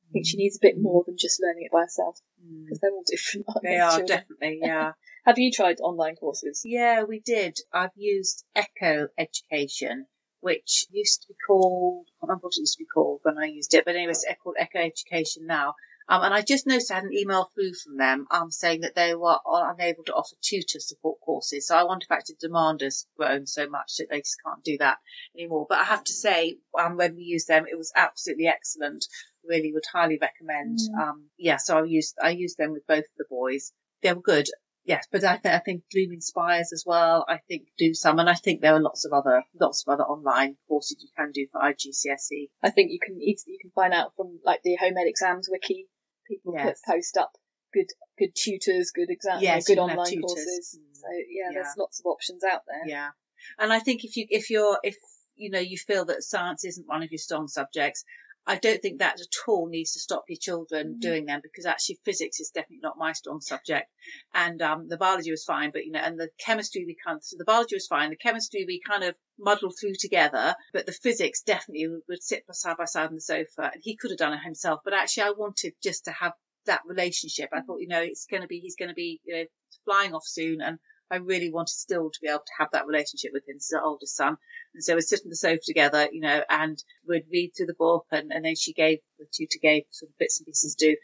I 0.08 0.12
think 0.12 0.26
she 0.26 0.36
needs 0.36 0.56
a 0.56 0.62
bit 0.62 0.76
more 0.80 1.02
than 1.06 1.16
just 1.18 1.40
learning 1.42 1.64
it 1.64 1.72
by 1.72 1.82
herself 1.82 2.18
Mm. 2.44 2.66
they're 2.80 2.90
all 2.90 3.02
different. 3.06 3.46
They 3.62 3.78
are 3.78 3.90
children? 3.96 4.06
definitely, 4.06 4.58
yeah. 4.62 4.92
Have 5.24 5.38
you 5.38 5.50
tried 5.50 5.80
online 5.80 6.16
courses? 6.16 6.62
Yeah, 6.64 7.04
we 7.04 7.20
did. 7.20 7.58
I've 7.72 7.96
used 7.96 8.44
Echo 8.54 9.08
Education, 9.16 10.06
which 10.40 10.86
used 10.90 11.22
to 11.22 11.28
be 11.28 11.36
called, 11.46 12.06
I 12.08 12.12
can't 12.20 12.28
remember 12.28 12.46
what 12.48 12.54
it 12.56 12.60
used 12.60 12.74
to 12.74 12.84
be 12.84 12.86
called 12.86 13.20
when 13.22 13.38
I 13.38 13.46
used 13.46 13.72
it, 13.72 13.84
but 13.86 13.96
anyway, 13.96 14.10
it's 14.10 14.26
called 14.42 14.56
Echo 14.58 14.78
Education 14.78 15.46
now. 15.46 15.74
Um, 16.06 16.22
and 16.22 16.34
I 16.34 16.42
just 16.42 16.66
noticed 16.66 16.90
I 16.90 16.96
had 16.96 17.04
an 17.04 17.14
email 17.14 17.50
through 17.54 17.72
from 17.74 17.96
them 17.96 18.26
um, 18.30 18.50
saying 18.50 18.82
that 18.82 18.94
they 18.94 19.14
were 19.14 19.38
unable 19.46 20.04
to 20.04 20.14
offer 20.14 20.36
tutor 20.42 20.78
support 20.78 21.18
courses. 21.20 21.66
So 21.66 21.76
I 21.76 21.84
wonder 21.84 22.04
if 22.04 22.12
actually 22.12 22.36
demand 22.40 22.82
has 22.82 23.06
grown 23.16 23.46
so 23.46 23.68
much 23.68 23.96
that 23.96 24.08
they 24.10 24.18
just 24.20 24.36
can't 24.44 24.62
do 24.62 24.76
that 24.78 24.98
anymore. 25.36 25.66
But 25.68 25.78
I 25.78 25.84
have 25.84 26.04
to 26.04 26.12
say, 26.12 26.58
um, 26.78 26.96
when 26.98 27.16
we 27.16 27.22
used 27.22 27.48
them, 27.48 27.64
it 27.70 27.78
was 27.78 27.92
absolutely 27.96 28.48
excellent. 28.48 29.06
Really 29.48 29.72
would 29.72 29.84
highly 29.90 30.18
recommend. 30.20 30.78
Mm. 30.78 31.02
Um, 31.02 31.24
yeah, 31.38 31.56
so 31.56 31.78
I 31.78 31.84
used, 31.84 32.16
I 32.22 32.30
used 32.30 32.58
them 32.58 32.72
with 32.72 32.86
both 32.86 33.04
the 33.16 33.24
boys. 33.28 33.72
They 34.02 34.12
were 34.12 34.20
good. 34.20 34.48
Yes, 34.86 35.08
but 35.10 35.24
I, 35.24 35.38
th- 35.38 35.54
I 35.54 35.60
think 35.60 35.84
Bloom 35.90 36.12
Inspires 36.12 36.70
as 36.74 36.84
well. 36.86 37.24
I 37.26 37.38
think 37.48 37.68
do 37.78 37.94
some, 37.94 38.18
and 38.18 38.28
I 38.28 38.34
think 38.34 38.60
there 38.60 38.74
are 38.74 38.82
lots 38.82 39.06
of 39.06 39.14
other 39.14 39.42
lots 39.58 39.82
of 39.82 39.90
other 39.90 40.04
online 40.04 40.58
courses 40.68 40.98
you 41.00 41.08
can 41.16 41.32
do 41.32 41.46
for 41.50 41.62
IGCSE. 41.62 42.50
I 42.62 42.68
think 42.68 42.90
you 42.92 42.98
can 43.00 43.18
easily 43.18 43.54
you 43.54 43.58
can 43.62 43.70
find 43.70 43.94
out 43.94 44.12
from 44.14 44.40
like 44.44 44.62
the 44.62 44.76
home 44.76 44.98
ed 44.98 45.06
exams 45.08 45.48
wiki. 45.50 45.88
People 46.26 46.54
Yes. 46.54 46.80
put 46.86 46.94
post 46.94 47.16
up 47.16 47.32
good 47.72 47.88
good 48.18 48.34
tutors, 48.34 48.92
good 48.92 49.10
exam, 49.10 49.40
Yes, 49.40 49.66
good 49.66 49.74
you 49.74 49.82
can 49.82 49.88
have 49.90 49.98
online 49.98 50.20
courses. 50.22 50.78
Mm. 50.78 50.96
So 50.96 51.06
yeah, 51.28 51.50
Yeah. 51.50 51.62
there's 51.62 51.76
lots 51.76 52.00
of 52.00 52.06
options 52.06 52.44
out 52.44 52.62
there. 52.66 52.82
Yeah, 52.86 53.10
and 53.58 53.72
I 53.72 53.80
think 53.80 54.04
if 54.04 54.16
you 54.16 54.26
if 54.30 54.50
you're 54.50 54.78
if 54.82 54.96
you 55.34 55.50
know 55.50 55.58
you 55.58 55.76
feel 55.76 56.04
that 56.06 56.22
science 56.22 56.64
isn't 56.64 56.86
one 56.86 57.02
of 57.02 57.10
your 57.10 57.18
strong 57.18 57.48
subjects, 57.48 58.04
I 58.46 58.56
don't 58.56 58.82
think 58.82 58.98
that 58.98 59.20
at 59.20 59.26
all 59.48 59.68
needs 59.68 59.92
to 59.92 60.00
stop 60.00 60.24
your 60.28 60.38
children 60.38 60.94
Mhm. 60.96 61.00
doing 61.00 61.24
them 61.24 61.40
because 61.42 61.64
actually 61.66 61.98
physics 62.04 62.40
is 62.40 62.50
definitely 62.50 62.80
not 62.82 62.98
my 62.98 63.12
strong 63.12 63.40
subject, 63.40 63.90
and 64.34 64.60
um, 64.60 64.88
the 64.88 64.98
biology 64.98 65.30
was 65.30 65.44
fine, 65.44 65.70
but 65.70 65.84
you 65.86 65.92
know, 65.92 66.00
and 66.00 66.20
the 66.20 66.30
chemistry 66.38 66.84
we 66.84 66.94
kind 66.94 67.16
of, 67.16 67.24
so 67.24 67.36
the 67.38 67.44
biology 67.44 67.76
was 67.76 67.86
fine, 67.86 68.10
the 68.10 68.16
chemistry 68.16 68.64
we 68.66 68.80
kind 68.80 69.02
of 69.04 69.14
muddled 69.38 69.74
through 69.80 69.94
together, 69.98 70.54
but 70.72 70.84
the 70.86 70.92
physics 70.92 71.42
definitely 71.42 71.88
would 72.08 72.22
sit 72.22 72.44
side 72.52 72.76
by 72.76 72.84
side 72.84 73.08
on 73.08 73.14
the 73.14 73.20
sofa, 73.20 73.70
and 73.72 73.82
he 73.82 73.96
could 73.96 74.10
have 74.10 74.18
done 74.18 74.34
it 74.34 74.42
himself, 74.42 74.80
but 74.84 74.92
actually 74.94 75.24
I 75.24 75.30
wanted 75.30 75.74
just 75.82 76.04
to 76.04 76.12
have 76.12 76.32
that 76.66 76.82
relationship. 76.86 77.50
I 77.52 77.60
thought, 77.62 77.80
you 77.80 77.88
know, 77.88 78.00
it's 78.02 78.26
going 78.26 78.42
to 78.42 78.48
be, 78.48 78.60
he's 78.60 78.76
going 78.76 78.88
to 78.88 78.94
be, 78.94 79.20
you 79.24 79.34
know, 79.36 79.44
flying 79.84 80.14
off 80.14 80.26
soon, 80.26 80.60
and 80.60 80.78
I 81.10 81.16
really 81.16 81.50
wanted 81.50 81.74
still 81.74 82.10
to 82.10 82.18
be 82.20 82.28
able 82.28 82.40
to 82.40 82.52
have 82.58 82.68
that 82.72 82.86
relationship 82.86 83.32
with 83.32 83.48
him. 83.48 83.58
Our 83.74 83.84
oldest 83.84 84.16
son. 84.16 84.36
And 84.74 84.82
so 84.82 84.94
we'd 84.94 85.02
sit 85.02 85.20
on 85.24 85.30
the 85.30 85.36
sofa 85.36 85.60
together, 85.64 86.08
you 86.10 86.20
know, 86.20 86.42
and 86.48 86.82
we'd 87.06 87.26
read 87.30 87.52
through 87.56 87.66
the 87.66 87.74
book 87.74 88.06
and, 88.10 88.32
and 88.32 88.44
then 88.44 88.56
she 88.56 88.72
gave, 88.72 88.98
the 89.18 89.26
tutor 89.32 89.58
gave 89.60 89.84
sort 89.90 90.10
of 90.10 90.18
bits 90.18 90.40
and 90.40 90.46
pieces 90.46 90.74
do. 90.74 90.96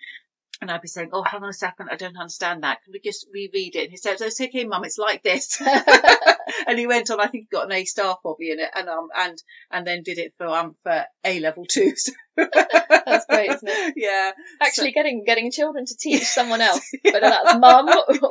And 0.61 0.71
I'd 0.71 0.83
be 0.83 0.89
saying, 0.89 1.11
oh, 1.13 1.23
hang 1.23 1.43
on 1.43 1.49
a 1.49 1.55
second, 1.55 1.89
I 1.91 1.97
don't 1.97 2.17
understand 2.17 2.65
that. 2.65 2.83
Can 2.83 2.93
we 2.93 3.01
just 3.01 3.27
reread 3.33 3.77
it? 3.77 3.85
And 3.85 3.91
he 3.91 3.97
said, 3.97 4.21
it's 4.21 4.41
okay, 4.41 4.65
mum, 4.65 4.85
it's 4.85 4.99
like 4.99 5.23
this. 5.23 5.61
and 6.67 6.79
he 6.79 6.87
went 6.87 7.11
on, 7.11 7.21
I 7.21 7.27
think 7.29 7.49
he 7.51 7.57
got 7.57 7.67
an 7.67 7.73
A 7.73 7.85
star 7.85 8.19
probably 8.21 8.51
in 8.51 8.61
it 8.61 8.71
and, 8.75 8.89
um, 8.89 9.09
and, 9.17 9.43
and 9.71 9.87
then 9.87 10.03
did 10.03 10.19
it 10.19 10.35
for, 10.39 10.47
um, 10.49 10.77
for 10.83 11.05
A 11.25 11.41
level 11.41 11.65
too. 11.67 11.93
So 11.97 12.13
That's 12.37 13.27
great, 13.27 13.51
isn't 13.51 13.69
it? 13.69 13.95
Yeah. 13.97 14.31
Actually, 14.63 14.93
getting 14.93 15.25
getting 15.27 15.51
children 15.51 15.85
to 15.85 15.97
teach 15.97 16.23
someone 16.39 16.61
else, 16.63 16.89
whether 17.05 17.21
that's 17.21 17.59
mum 17.59 17.89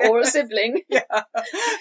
or 0.07 0.19
a 0.21 0.25
sibling, 0.25 0.81
Yeah. 0.89 1.01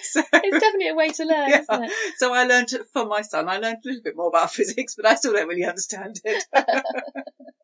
So, 0.03 0.21
it's 0.33 0.59
definitely 0.59 0.89
a 0.89 0.95
way 0.95 1.09
to 1.09 1.23
learn, 1.25 1.49
Yeah. 1.49 1.61
isn't 1.61 1.83
it? 1.85 1.91
so 2.17 2.33
I 2.33 2.43
learned 2.43 2.69
from 2.93 3.07
my 3.09 3.21
son. 3.21 3.49
I 3.49 3.57
learned 3.57 3.77
a 3.83 3.87
little 3.87 4.03
bit 4.03 4.15
more 4.15 4.27
about 4.27 4.51
physics, 4.51 4.95
but 4.95 5.05
I 5.07 5.15
still 5.15 5.33
don't 5.33 5.47
really 5.47 5.65
understand 5.65 6.19
it. 6.23 6.43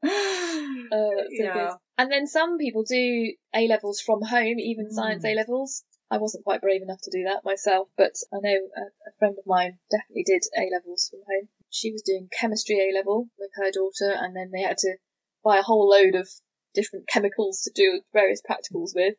Oh, 0.03 1.13
so 1.38 1.44
Yeah. 1.44 1.74
And 1.98 2.12
then 2.12 2.27
some 2.27 2.58
people 2.58 2.84
do 2.84 3.34
A 3.55 3.67
levels 3.67 4.01
from 4.01 4.22
home, 4.22 4.60
even 4.60 4.91
science 4.91 5.24
Mm. 5.24 5.32
A 5.32 5.36
levels. 5.36 5.84
I 6.09 6.17
wasn't 6.17 6.43
quite 6.43 6.62
brave 6.62 6.81
enough 6.81 7.01
to 7.03 7.12
do 7.12 7.24
that 7.25 7.43
myself, 7.43 7.89
but 7.97 8.13
I 8.31 8.38
know 8.39 8.55
a, 8.77 8.81
a 9.09 9.12
friend 9.17 9.35
of 9.38 9.45
mine 9.45 9.79
definitely 9.89 10.24
did 10.24 10.43
A 10.57 10.69
levels 10.71 11.09
from 11.09 11.21
home. 11.27 11.50
She 11.69 11.91
was 11.91 12.03
doing 12.03 12.29
chemistry 12.31 12.77
A 12.79 12.95
level 12.95 13.27
with 13.39 13.51
her 13.55 13.71
daughter, 13.71 14.12
and 14.12 14.35
then 14.35 14.51
they 14.51 14.62
had 14.62 14.77
to 14.79 14.97
buy 15.43 15.57
a 15.59 15.63
whole 15.63 15.89
load 15.89 16.15
of 16.15 16.29
different 16.74 17.07
chemicals 17.07 17.62
to 17.62 17.71
do 17.74 18.01
various 18.13 18.41
practicals 18.41 18.93
with. 18.93 19.15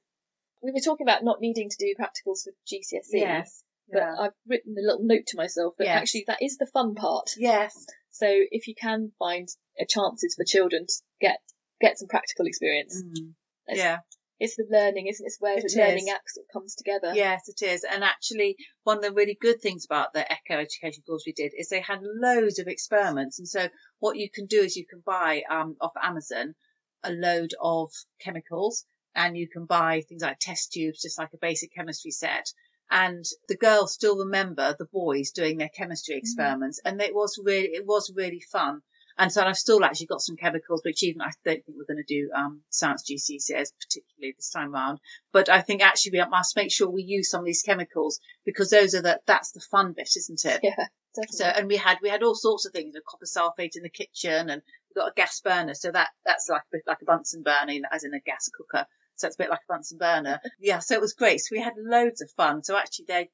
We 0.63 0.73
were 0.73 0.81
talking 0.81 1.07
about 1.07 1.25
not 1.25 1.41
needing 1.41 1.69
to 1.71 1.77
do 1.79 1.95
practicals 1.99 2.45
for 2.45 2.53
GCSE. 2.67 3.21
Yes. 3.21 3.63
But 3.89 3.99
Yeah. 3.99 4.17
I've 4.19 4.35
written 4.47 4.77
a 4.79 4.83
little 4.83 5.03
note 5.05 5.27
to 5.29 5.37
myself 5.37 5.75
that 5.79 5.85
Yes. 5.87 5.97
actually 5.97 6.25
that 6.27 6.43
is 6.43 6.57
the 6.57 6.67
fun 6.67 6.95
part. 6.95 7.31
Yes. 7.37 7.87
So 8.11 8.27
if 8.29 8.67
you 8.67 8.75
can 8.75 9.13
find 9.19 9.49
uh, 9.81 9.85
chances 9.89 10.35
for 10.35 10.45
children 10.45 10.87
to 10.87 10.95
get 11.21 11.39
get 11.81 11.99
some 11.99 12.09
practical 12.09 12.47
experience, 12.47 13.03
Mm. 13.03 13.35
Yeah. 13.69 13.99
It's 14.39 14.57
the 14.57 14.67
learning, 14.71 15.07
isn't 15.07 15.25
it? 15.25 15.29
It's 15.29 15.41
where 15.41 15.59
It 15.59 15.65
the 15.69 15.81
learning 15.81 16.09
is. 16.09 16.13
act 16.15 16.31
sort 16.31 16.47
comes 16.53 16.75
together. 16.75 17.13
Yes, 17.15 17.49
it 17.49 17.65
is. 17.65 17.85
And 17.85 18.05
actually, 18.05 18.57
one 18.85 18.99
of 18.99 19.03
the 19.03 19.13
really 19.13 19.37
good 19.41 19.61
things 19.61 19.85
about 19.85 20.13
the 20.13 20.31
Echo 20.31 20.61
Education 20.61 21.03
course 21.07 21.25
we 21.27 21.33
did 21.33 21.53
is 21.57 21.69
they 21.69 21.81
had 21.81 22.01
loads 22.03 22.59
of 22.59 22.67
experiments. 22.67 23.39
And 23.39 23.49
so 23.49 23.69
what 23.99 24.17
you 24.17 24.31
can 24.31 24.47
do 24.47 24.61
is 24.61 24.77
you 24.77 24.87
can 24.87 25.03
buy 25.05 25.43
um, 25.51 25.77
off 25.81 25.93
Amazon 26.03 26.55
a 27.03 27.13
load 27.13 27.53
of 27.61 27.91
chemicals 28.21 28.85
and 29.15 29.37
you 29.37 29.49
can 29.49 29.65
buy 29.65 30.03
things 30.03 30.23
like 30.23 30.39
test 30.39 30.73
tubes, 30.73 31.01
just 31.03 31.19
like 31.19 31.31
a 31.33 31.39
basic 31.39 31.75
chemistry 31.75 32.11
set. 32.11 32.47
And 32.91 33.25
the 33.49 33.57
girls 33.57 33.95
still 33.95 34.19
remember 34.19 34.77
the 34.79 34.87
boys 34.93 35.31
doing 35.33 35.59
their 35.59 35.71
chemistry 35.71 36.17
experiments. 36.17 36.81
And 36.85 37.01
it 37.01 37.15
was 37.15 37.41
really, 37.43 37.71
it 37.73 37.87
was 37.87 38.13
really 38.15 38.41
fun. 38.53 38.83
And 39.19 39.33
so 39.33 39.43
I've 39.43 39.57
still 39.57 39.83
actually 39.83 40.07
got 40.07 40.21
some 40.21 40.37
chemicals, 40.37 40.83
which 40.85 41.03
even 41.03 41.23
I 41.23 41.31
don't 41.45 41.65
think 41.65 41.77
we're 41.77 41.85
going 41.85 42.05
to 42.07 42.15
do 42.15 42.31
um, 42.37 42.61
science 42.69 43.05
GCSEs 43.11 43.73
particularly 43.81 44.35
this 44.37 44.51
time 44.51 44.73
round. 44.73 44.99
But 45.33 45.49
I 45.49 45.63
think 45.63 45.83
actually 45.83 46.19
we 46.19 46.25
must 46.29 46.57
make 46.57 46.71
sure 46.71 46.89
we 46.89 47.03
use 47.03 47.31
some 47.31 47.41
of 47.41 47.47
these 47.47 47.63
chemicals 47.63 48.21
because 48.45 48.71
those 48.71 48.95
are 48.95 49.03
the 49.03 49.21
that's 49.27 49.53
the 49.53 49.61
fun 49.61 49.93
bit, 49.93 50.11
isn't 50.17 50.45
it? 50.45 50.61
Yeah, 50.63 50.87
definitely. 51.15 51.37
So 51.37 51.45
and 51.45 51.69
we 51.69 51.77
had 51.77 51.99
we 52.03 52.11
had 52.11 52.23
all 52.23 52.35
sorts 52.35 52.67
of 52.67 52.73
things, 52.73 52.95
you 52.95 53.01
know, 53.01 53.01
copper 53.09 53.25
sulfate 53.25 53.77
in 53.77 53.83
the 53.83 53.89
kitchen, 53.89 54.51
and 54.51 54.63
we 54.91 55.01
got 55.01 55.13
a 55.13 55.15
gas 55.15 55.41
burner. 55.41 55.75
So 55.75 55.91
that 55.91 56.09
that's 56.25 56.49
like 56.51 56.63
a 56.63 56.73
bit 56.73 56.83
like 56.87 57.01
a 57.01 57.07
Bunsen 57.07 57.43
burner, 57.43 57.73
as 57.91 58.05
in 58.05 58.13
a 58.13 58.21
gas 58.21 58.51
cooker. 58.55 58.87
So 59.17 59.29
it's 59.29 59.37
a 59.37 59.43
bit 59.43 59.51
like 59.51 59.61
a 59.67 59.73
Bunsen 59.73 59.97
burner. 59.97 60.41
yeah, 60.61 60.81
so 60.81 60.95
it 60.95 61.01
was 61.01 61.15
great. 61.15 61.41
So 61.41 61.49
we 61.53 61.61
had 61.63 61.73
loads 61.79 62.21
of 62.21 62.31
fun. 62.33 62.63
So 62.63 62.77
actually, 62.77 63.07
their 63.09 63.27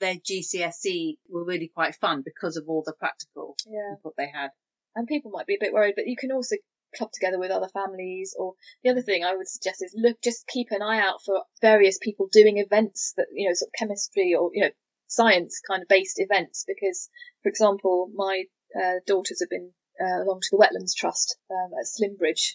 their 0.00 0.16
GCSE 0.16 1.18
were 1.28 1.44
really 1.44 1.68
quite 1.68 1.94
fun 1.94 2.22
because 2.24 2.56
of 2.56 2.68
all 2.68 2.82
the 2.84 2.92
practical 2.92 3.56
yeah. 3.66 3.94
they 4.16 4.28
had. 4.32 4.50
And 4.98 5.06
people 5.06 5.30
might 5.30 5.46
be 5.46 5.54
a 5.54 5.60
bit 5.60 5.72
worried, 5.72 5.94
but 5.96 6.08
you 6.08 6.16
can 6.16 6.32
also 6.32 6.56
club 6.96 7.12
together 7.12 7.38
with 7.38 7.52
other 7.52 7.68
families. 7.68 8.34
Or 8.36 8.54
the 8.82 8.90
other 8.90 9.00
thing 9.00 9.22
I 9.24 9.36
would 9.36 9.48
suggest 9.48 9.80
is 9.80 9.94
look, 9.96 10.20
just 10.20 10.48
keep 10.48 10.68
an 10.72 10.82
eye 10.82 10.98
out 10.98 11.22
for 11.24 11.44
various 11.62 11.98
people 12.02 12.28
doing 12.30 12.58
events 12.58 13.14
that 13.16 13.28
you 13.32 13.48
know, 13.48 13.54
sort 13.54 13.68
of 13.68 13.78
chemistry 13.78 14.34
or 14.34 14.50
you 14.52 14.62
know, 14.62 14.70
science 15.06 15.60
kind 15.66 15.82
of 15.82 15.88
based 15.88 16.18
events. 16.18 16.64
Because, 16.66 17.08
for 17.44 17.48
example, 17.48 18.10
my 18.12 18.44
uh, 18.76 18.94
daughters 19.06 19.40
have 19.40 19.50
been 19.50 19.70
uh, 20.00 20.24
along 20.24 20.40
to 20.42 20.48
the 20.50 20.58
Wetlands 20.58 20.96
Trust 20.96 21.36
um, 21.48 21.70
at 21.78 21.86
Slimbridge. 21.86 22.54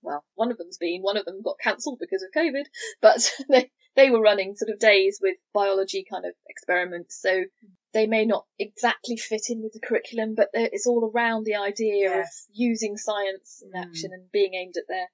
Well, 0.00 0.24
one 0.34 0.50
of 0.50 0.56
them's 0.56 0.78
been, 0.78 1.02
one 1.02 1.18
of 1.18 1.26
them 1.26 1.42
got 1.44 1.60
cancelled 1.62 1.98
because 2.00 2.22
of 2.22 2.30
COVID, 2.34 2.64
but 3.02 3.30
they 3.50 3.70
they 3.94 4.10
were 4.10 4.20
running 4.20 4.54
sort 4.56 4.70
of 4.70 4.78
days 4.78 5.18
with 5.22 5.36
biology 5.52 6.04
kind 6.10 6.24
of 6.24 6.32
experiments. 6.48 7.20
So 7.20 7.44
they 7.92 8.06
may 8.06 8.24
not 8.24 8.46
exactly 8.58 9.16
fit 9.16 9.42
in 9.50 9.62
with 9.62 9.72
the 9.74 9.80
curriculum, 9.86 10.34
but 10.34 10.48
it's 10.54 10.86
all 10.86 11.10
around 11.14 11.44
the 11.44 11.56
idea 11.56 12.08
Yes. 12.08 12.46
of 12.48 12.54
using 12.56 12.96
science 12.96 13.62
in 13.62 13.70
Mm. 13.72 13.84
action 13.84 14.10
and 14.12 14.30
being 14.32 14.54
aimed 14.54 14.76
at 14.76 14.88
their. 14.88 15.08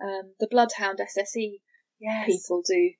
Um, 0.00 0.34
the 0.40 0.48
Bloodhound 0.48 0.98
SSC 1.00 1.60
Yes. 2.00 2.26
people 2.26 2.62
do 2.62 2.92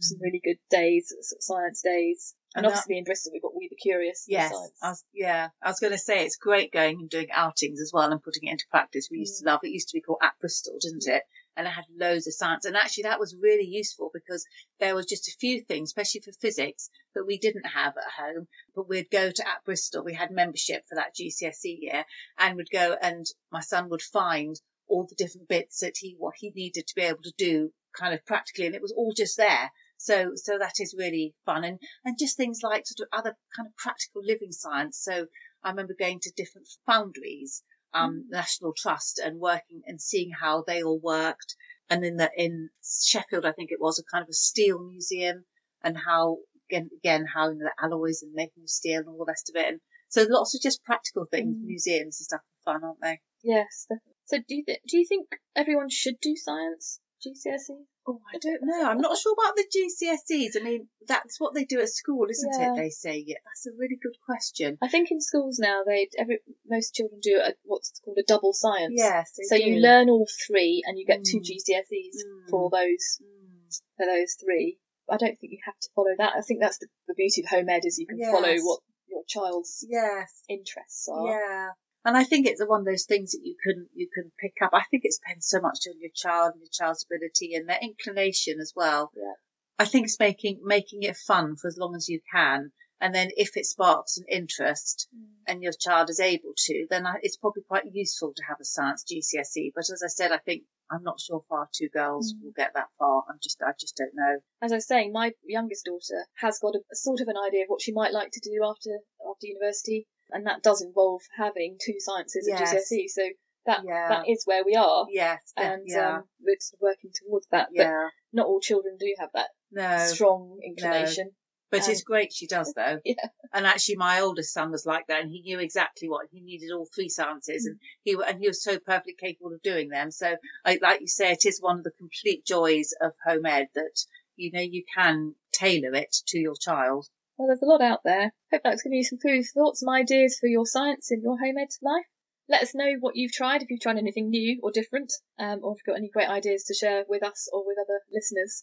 some 0.00 0.18
really 0.20 0.40
good 0.42 0.58
days, 0.70 1.08
sort 1.20 1.38
of 1.38 1.42
science 1.42 1.82
days. 1.82 2.34
And, 2.54 2.64
And 2.64 2.72
that- 2.72 2.78
obviously 2.78 2.98
in 2.98 3.04
Bristol 3.04 3.32
we've 3.32 3.42
got 3.42 3.54
We 3.54 3.68
the 3.68 3.76
Curious. 3.76 4.24
Yes, 4.26 4.50
science. 4.52 4.78
I 4.82 4.88
was, 4.88 5.04
yeah, 5.12 5.50
I 5.62 5.68
was 5.68 5.78
going 5.78 5.92
to 5.92 5.98
say 5.98 6.24
it's 6.24 6.36
great 6.36 6.72
going 6.72 6.98
and 7.00 7.10
doing 7.10 7.30
outings 7.30 7.80
as 7.80 7.92
well 7.92 8.10
and 8.10 8.22
putting 8.22 8.48
it 8.48 8.52
into 8.52 8.66
practice. 8.70 9.08
We 9.10 9.18
used 9.18 9.40
to 9.40 9.44
love 9.46 9.60
it. 9.62 9.68
Used 9.68 9.88
to 9.90 9.96
be 9.96 10.00
called 10.00 10.18
at 10.22 10.38
Bristol, 10.40 10.78
didn't 10.80 11.06
it? 11.06 11.22
And 11.56 11.66
I 11.66 11.70
had 11.70 11.84
loads 11.90 12.26
of 12.26 12.34
science, 12.34 12.64
and 12.64 12.76
actually 12.76 13.02
that 13.04 13.20
was 13.20 13.34
really 13.34 13.66
useful 13.66 14.10
because 14.14 14.46
there 14.78 14.94
was 14.94 15.06
just 15.06 15.28
a 15.28 15.36
few 15.38 15.60
things, 15.60 15.90
especially 15.90 16.20
for 16.22 16.32
physics, 16.32 16.90
that 17.14 17.26
we 17.26 17.38
didn't 17.38 17.66
have 17.66 17.96
at 17.96 18.12
home. 18.16 18.48
But 18.74 18.88
we'd 18.88 19.10
go 19.10 19.30
to 19.30 19.48
at 19.48 19.64
Bristol. 19.64 20.04
We 20.04 20.14
had 20.14 20.30
membership 20.30 20.84
for 20.88 20.94
that 20.94 21.14
GCSE 21.14 21.78
year, 21.80 22.04
and 22.38 22.56
we'd 22.56 22.70
go 22.70 22.96
and 23.00 23.26
my 23.50 23.60
son 23.60 23.90
would 23.90 24.02
find 24.02 24.60
all 24.88 25.06
the 25.06 25.14
different 25.14 25.48
bits 25.48 25.80
that 25.80 25.96
he 25.98 26.16
what 26.18 26.34
he 26.36 26.50
needed 26.50 26.86
to 26.86 26.94
be 26.94 27.02
able 27.02 27.22
to 27.22 27.32
do 27.38 27.72
kind 27.98 28.14
of 28.14 28.24
practically, 28.26 28.66
and 28.66 28.74
it 28.74 28.82
was 28.82 28.92
all 28.92 29.12
just 29.16 29.36
there. 29.36 29.70
So, 29.96 30.32
so 30.34 30.58
that 30.58 30.80
is 30.80 30.94
really 30.96 31.34
fun, 31.44 31.64
and 31.64 31.78
and 32.04 32.18
just 32.18 32.36
things 32.36 32.60
like 32.62 32.86
sort 32.86 33.06
of 33.06 33.18
other 33.18 33.36
kind 33.56 33.66
of 33.68 33.76
practical 33.76 34.22
living 34.24 34.52
science. 34.52 34.98
So, 34.98 35.26
I 35.62 35.70
remember 35.70 35.94
going 35.98 36.20
to 36.20 36.32
different 36.36 36.68
foundries, 36.86 37.62
um, 37.94 38.26
National 38.30 38.72
Trust, 38.76 39.18
and 39.18 39.38
working 39.40 39.82
and 39.86 40.00
seeing 40.00 40.30
how 40.30 40.62
they 40.66 40.82
all 40.82 40.98
worked. 40.98 41.56
And 41.88 42.04
in 42.04 42.16
the 42.16 42.30
in 42.36 42.70
Sheffield, 42.84 43.44
I 43.44 43.52
think 43.52 43.70
it 43.72 43.80
was 43.80 43.98
a 43.98 44.04
kind 44.04 44.22
of 44.22 44.28
a 44.28 44.32
steel 44.32 44.78
museum, 44.78 45.44
and 45.82 45.96
how 45.96 46.38
again, 46.70 46.90
again 46.98 47.26
how 47.26 47.48
you 47.50 47.58
know, 47.58 47.64
the 47.66 47.84
alloys 47.84 48.22
and 48.22 48.32
making 48.32 48.62
of 48.62 48.70
steel 48.70 49.00
and 49.00 49.08
all 49.08 49.18
the 49.18 49.24
rest 49.26 49.50
of 49.50 49.56
it. 49.60 49.66
And 49.66 49.80
so 50.08 50.24
lots 50.28 50.54
of 50.54 50.62
just 50.62 50.84
practical 50.84 51.24
things, 51.30 51.56
Mm. 51.56 51.64
museums 51.66 52.20
and 52.20 52.26
stuff 52.26 52.40
are 52.40 52.72
fun, 52.74 52.84
aren't 52.84 53.00
they? 53.00 53.20
Yes, 53.42 53.86
definitely. 53.88 54.14
So 54.26 54.38
do 54.46 54.54
you 54.54 54.64
th- 54.64 54.82
do 54.86 54.98
you 54.98 55.06
think 55.06 55.28
everyone 55.56 55.88
should 55.90 56.20
do 56.20 56.36
science 56.36 57.00
GCSE? 57.24 57.84
Oh, 58.06 58.20
I 58.34 58.38
don't 58.38 58.60
know. 58.62 58.88
I'm 58.88 59.00
not 59.00 59.16
sure 59.18 59.34
about 59.34 59.54
the 59.56 59.66
GCSEs. 59.68 60.60
I 60.60 60.64
mean, 60.64 60.88
that's 61.06 61.38
what 61.38 61.54
they 61.54 61.64
do 61.64 61.80
at 61.80 61.88
school, 61.90 62.26
isn't 62.30 62.52
Yeah. 62.58 62.72
it? 62.72 62.76
They 62.76 62.90
say. 62.90 63.22
Yeah, 63.26 63.36
that's 63.44 63.66
a 63.66 63.76
really 63.78 63.98
good 64.02 64.16
question. 64.24 64.78
I 64.82 64.88
think 64.88 65.10
in 65.10 65.20
schools 65.20 65.58
now 65.58 65.82
they 65.86 66.08
every 66.18 66.40
most 66.66 66.94
children 66.94 67.20
do 67.22 67.36
a, 67.44 67.54
what's 67.64 68.00
called 68.04 68.18
a 68.18 68.22
double 68.26 68.52
science. 68.52 68.94
Yes. 68.96 69.32
So 69.48 69.54
you 69.54 69.76
learn 69.80 70.08
all 70.10 70.26
three 70.46 70.82
and 70.86 70.98
you 70.98 71.06
get 71.06 71.24
two 71.24 71.38
Mm. 71.40 71.44
GCSEs 71.44 72.24
Mm. 72.26 72.48
for 72.50 72.70
those 72.70 73.20
Mm. 73.22 73.80
for 73.96 74.06
those 74.06 74.34
three. 74.34 74.78
I 75.08 75.16
don't 75.16 75.36
think 75.38 75.52
you 75.52 75.58
have 75.64 75.78
to 75.78 75.88
follow 75.94 76.14
that. 76.18 76.34
I 76.36 76.40
think 76.40 76.60
that's 76.60 76.78
the, 76.78 76.86
the 77.08 77.14
beauty 77.14 77.42
of 77.42 77.48
home 77.48 77.68
ed 77.68 77.84
is 77.84 77.98
you 77.98 78.06
can 78.06 78.18
follow 78.30 78.56
what 78.60 78.80
your 79.08 79.24
child's 79.26 79.84
Yes. 79.88 80.42
interests 80.48 81.08
are. 81.08 81.26
Yeah. 81.28 81.68
And 82.04 82.16
I 82.16 82.24
think 82.24 82.46
it's 82.46 82.64
one 82.64 82.80
of 82.80 82.86
those 82.86 83.04
things 83.04 83.32
that 83.32 83.40
you 83.44 83.56
can 83.62 83.86
you 83.94 84.08
can 84.14 84.32
pick 84.40 84.54
up. 84.62 84.70
I 84.72 84.82
think 84.90 85.04
it 85.04 85.14
depends 85.22 85.46
so 85.48 85.60
much 85.60 85.80
on 85.88 86.00
your 86.00 86.10
child 86.14 86.52
and 86.54 86.62
your 86.62 86.70
child's 86.72 87.04
ability 87.04 87.54
and 87.54 87.68
their 87.68 87.78
inclination 87.82 88.58
as 88.60 88.72
well. 88.74 89.10
Yeah. 89.16 89.34
I 89.78 89.84
think 89.84 90.04
it's 90.04 90.18
making 90.18 90.60
making 90.64 91.02
it 91.02 91.16
fun 91.16 91.56
for 91.56 91.68
as 91.68 91.76
long 91.78 91.94
as 91.94 92.08
you 92.08 92.20
can, 92.32 92.72
and 93.00 93.14
then 93.14 93.28
if 93.36 93.56
it 93.56 93.66
sparks 93.66 94.16
an 94.18 94.24
interest 94.28 95.08
Mm. 95.14 95.26
and 95.46 95.62
your 95.62 95.72
child 95.72 96.08
is 96.10 96.20
able 96.20 96.52
to, 96.56 96.86
then 96.90 97.06
I, 97.06 97.16
it's 97.22 97.36
probably 97.36 97.62
quite 97.68 97.84
useful 97.92 98.32
to 98.34 98.42
have 98.48 98.58
a 98.60 98.64
science 98.64 99.04
GCSE. 99.10 99.72
But 99.74 99.88
as 99.90 100.02
I 100.04 100.08
said, 100.08 100.32
I 100.32 100.38
think 100.38 100.64
I'm 100.90 101.02
not 101.02 101.20
sure 101.20 101.42
if 101.44 101.50
our 101.52 101.68
two 101.74 101.88
girls 101.90 102.32
Mm. 102.34 102.44
will 102.44 102.52
get 102.56 102.72
that 102.74 102.88
far. 102.98 103.24
I'm 103.28 103.38
just 103.42 103.60
I 103.62 103.72
just 103.78 103.96
don't 103.96 104.14
know. 104.14 104.38
As 104.62 104.72
I 104.72 104.76
was 104.76 104.86
saying, 104.86 105.12
my 105.12 105.32
youngest 105.44 105.84
daughter 105.84 106.26
has 106.40 106.58
got 106.60 106.74
a, 106.76 106.80
a 106.92 106.96
sort 106.96 107.20
of 107.20 107.28
an 107.28 107.36
idea 107.38 107.62
of 107.64 107.68
what 107.68 107.82
she 107.82 107.92
might 107.92 108.12
like 108.12 108.30
to 108.32 108.40
do 108.40 108.58
after 108.64 108.90
after 109.30 109.46
university, 109.46 110.06
and 110.32 110.46
that 110.46 110.62
does 110.62 110.82
involve 110.82 111.22
having 111.36 111.78
two 111.80 111.98
sciences 111.98 112.48
at 112.48 112.58
Yes. 112.60 112.74
GCSE. 112.90 113.08
So 113.08 113.22
that 113.66 113.80
Yeah. 113.84 114.08
that 114.08 114.28
is 114.28 114.44
where 114.46 114.64
we 114.64 114.74
are, 114.74 115.06
Yes. 115.10 115.52
and 115.56 115.82
yeah. 115.86 116.18
um, 116.18 116.28
we're 116.40 116.56
working 116.80 117.10
towards 117.22 117.46
that. 117.48 117.68
But 117.74 117.82
yeah. 117.82 118.08
not 118.32 118.46
all 118.46 118.60
children 118.60 118.96
do 118.98 119.14
have 119.18 119.30
that 119.34 119.50
No. 119.70 119.98
strong 120.06 120.60
inclination. 120.62 121.34
But 121.70 121.84
Um, 121.84 121.90
it's 121.92 122.02
great 122.02 122.32
she 122.32 122.46
does 122.48 122.72
though. 122.76 123.00
Yeah. 123.04 123.28
And 123.52 123.64
actually, 123.66 123.96
my 123.96 124.20
oldest 124.20 124.52
son 124.52 124.70
was 124.72 124.86
like 124.86 125.06
that, 125.06 125.20
and 125.20 125.30
he 125.30 125.42
knew 125.42 125.60
exactly 125.60 126.08
what 126.08 126.26
he 126.32 126.40
needed 126.40 126.72
all 126.72 126.86
three 126.86 127.08
sciences, 127.08 127.66
and 127.66 127.78
he 128.02 128.16
and 128.26 128.40
he 128.40 128.48
was 128.48 128.62
so 128.62 128.78
perfectly 128.78 129.14
capable 129.14 129.52
of 129.54 129.62
doing 129.62 129.88
them. 129.88 130.10
So, 130.10 130.36
I, 130.64 130.78
like 130.82 131.00
you 131.00 131.06
say, 131.06 131.30
it 131.32 131.44
is 131.44 131.60
one 131.60 131.78
of 131.78 131.84
the 131.84 131.92
complete 131.92 132.44
joys 132.44 132.92
of 133.00 133.12
home 133.24 133.46
ed 133.46 133.68
that 133.74 134.04
you 134.36 134.50
know 134.52 134.60
you 134.60 134.84
can 134.96 135.34
tailor 135.52 135.94
it 135.94 136.12
to 136.28 136.38
your 136.38 136.56
child. 136.56 137.06
Well, 137.40 137.46
there's 137.46 137.62
a 137.62 137.64
lot 137.64 137.80
out 137.80 138.02
there. 138.04 138.34
Hope 138.52 138.60
that's 138.64 138.82
given 138.82 138.98
you 138.98 139.02
some 139.02 139.18
food 139.18 139.46
for 139.46 139.64
thought, 139.64 139.76
some 139.78 139.88
ideas 139.88 140.36
for 140.38 140.46
your 140.46 140.66
science 140.66 141.10
in 141.10 141.22
your 141.22 141.38
home 141.38 141.56
ed 141.56 141.68
life. 141.80 142.04
Let 142.50 142.60
us 142.60 142.74
know 142.74 142.96
what 143.00 143.16
you've 143.16 143.32
tried, 143.32 143.62
if 143.62 143.70
you've 143.70 143.80
tried 143.80 143.96
anything 143.96 144.28
new 144.28 144.60
or 144.62 144.70
different, 144.70 145.10
um, 145.38 145.60
or 145.62 145.72
if 145.72 145.78
you've 145.78 145.90
got 145.90 145.96
any 145.96 146.10
great 146.10 146.28
ideas 146.28 146.64
to 146.64 146.74
share 146.74 147.06
with 147.08 147.22
us 147.22 147.48
or 147.50 147.66
with 147.66 147.78
other 147.78 148.02
listeners. 148.12 148.62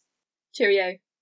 Cheerio. 0.54 1.00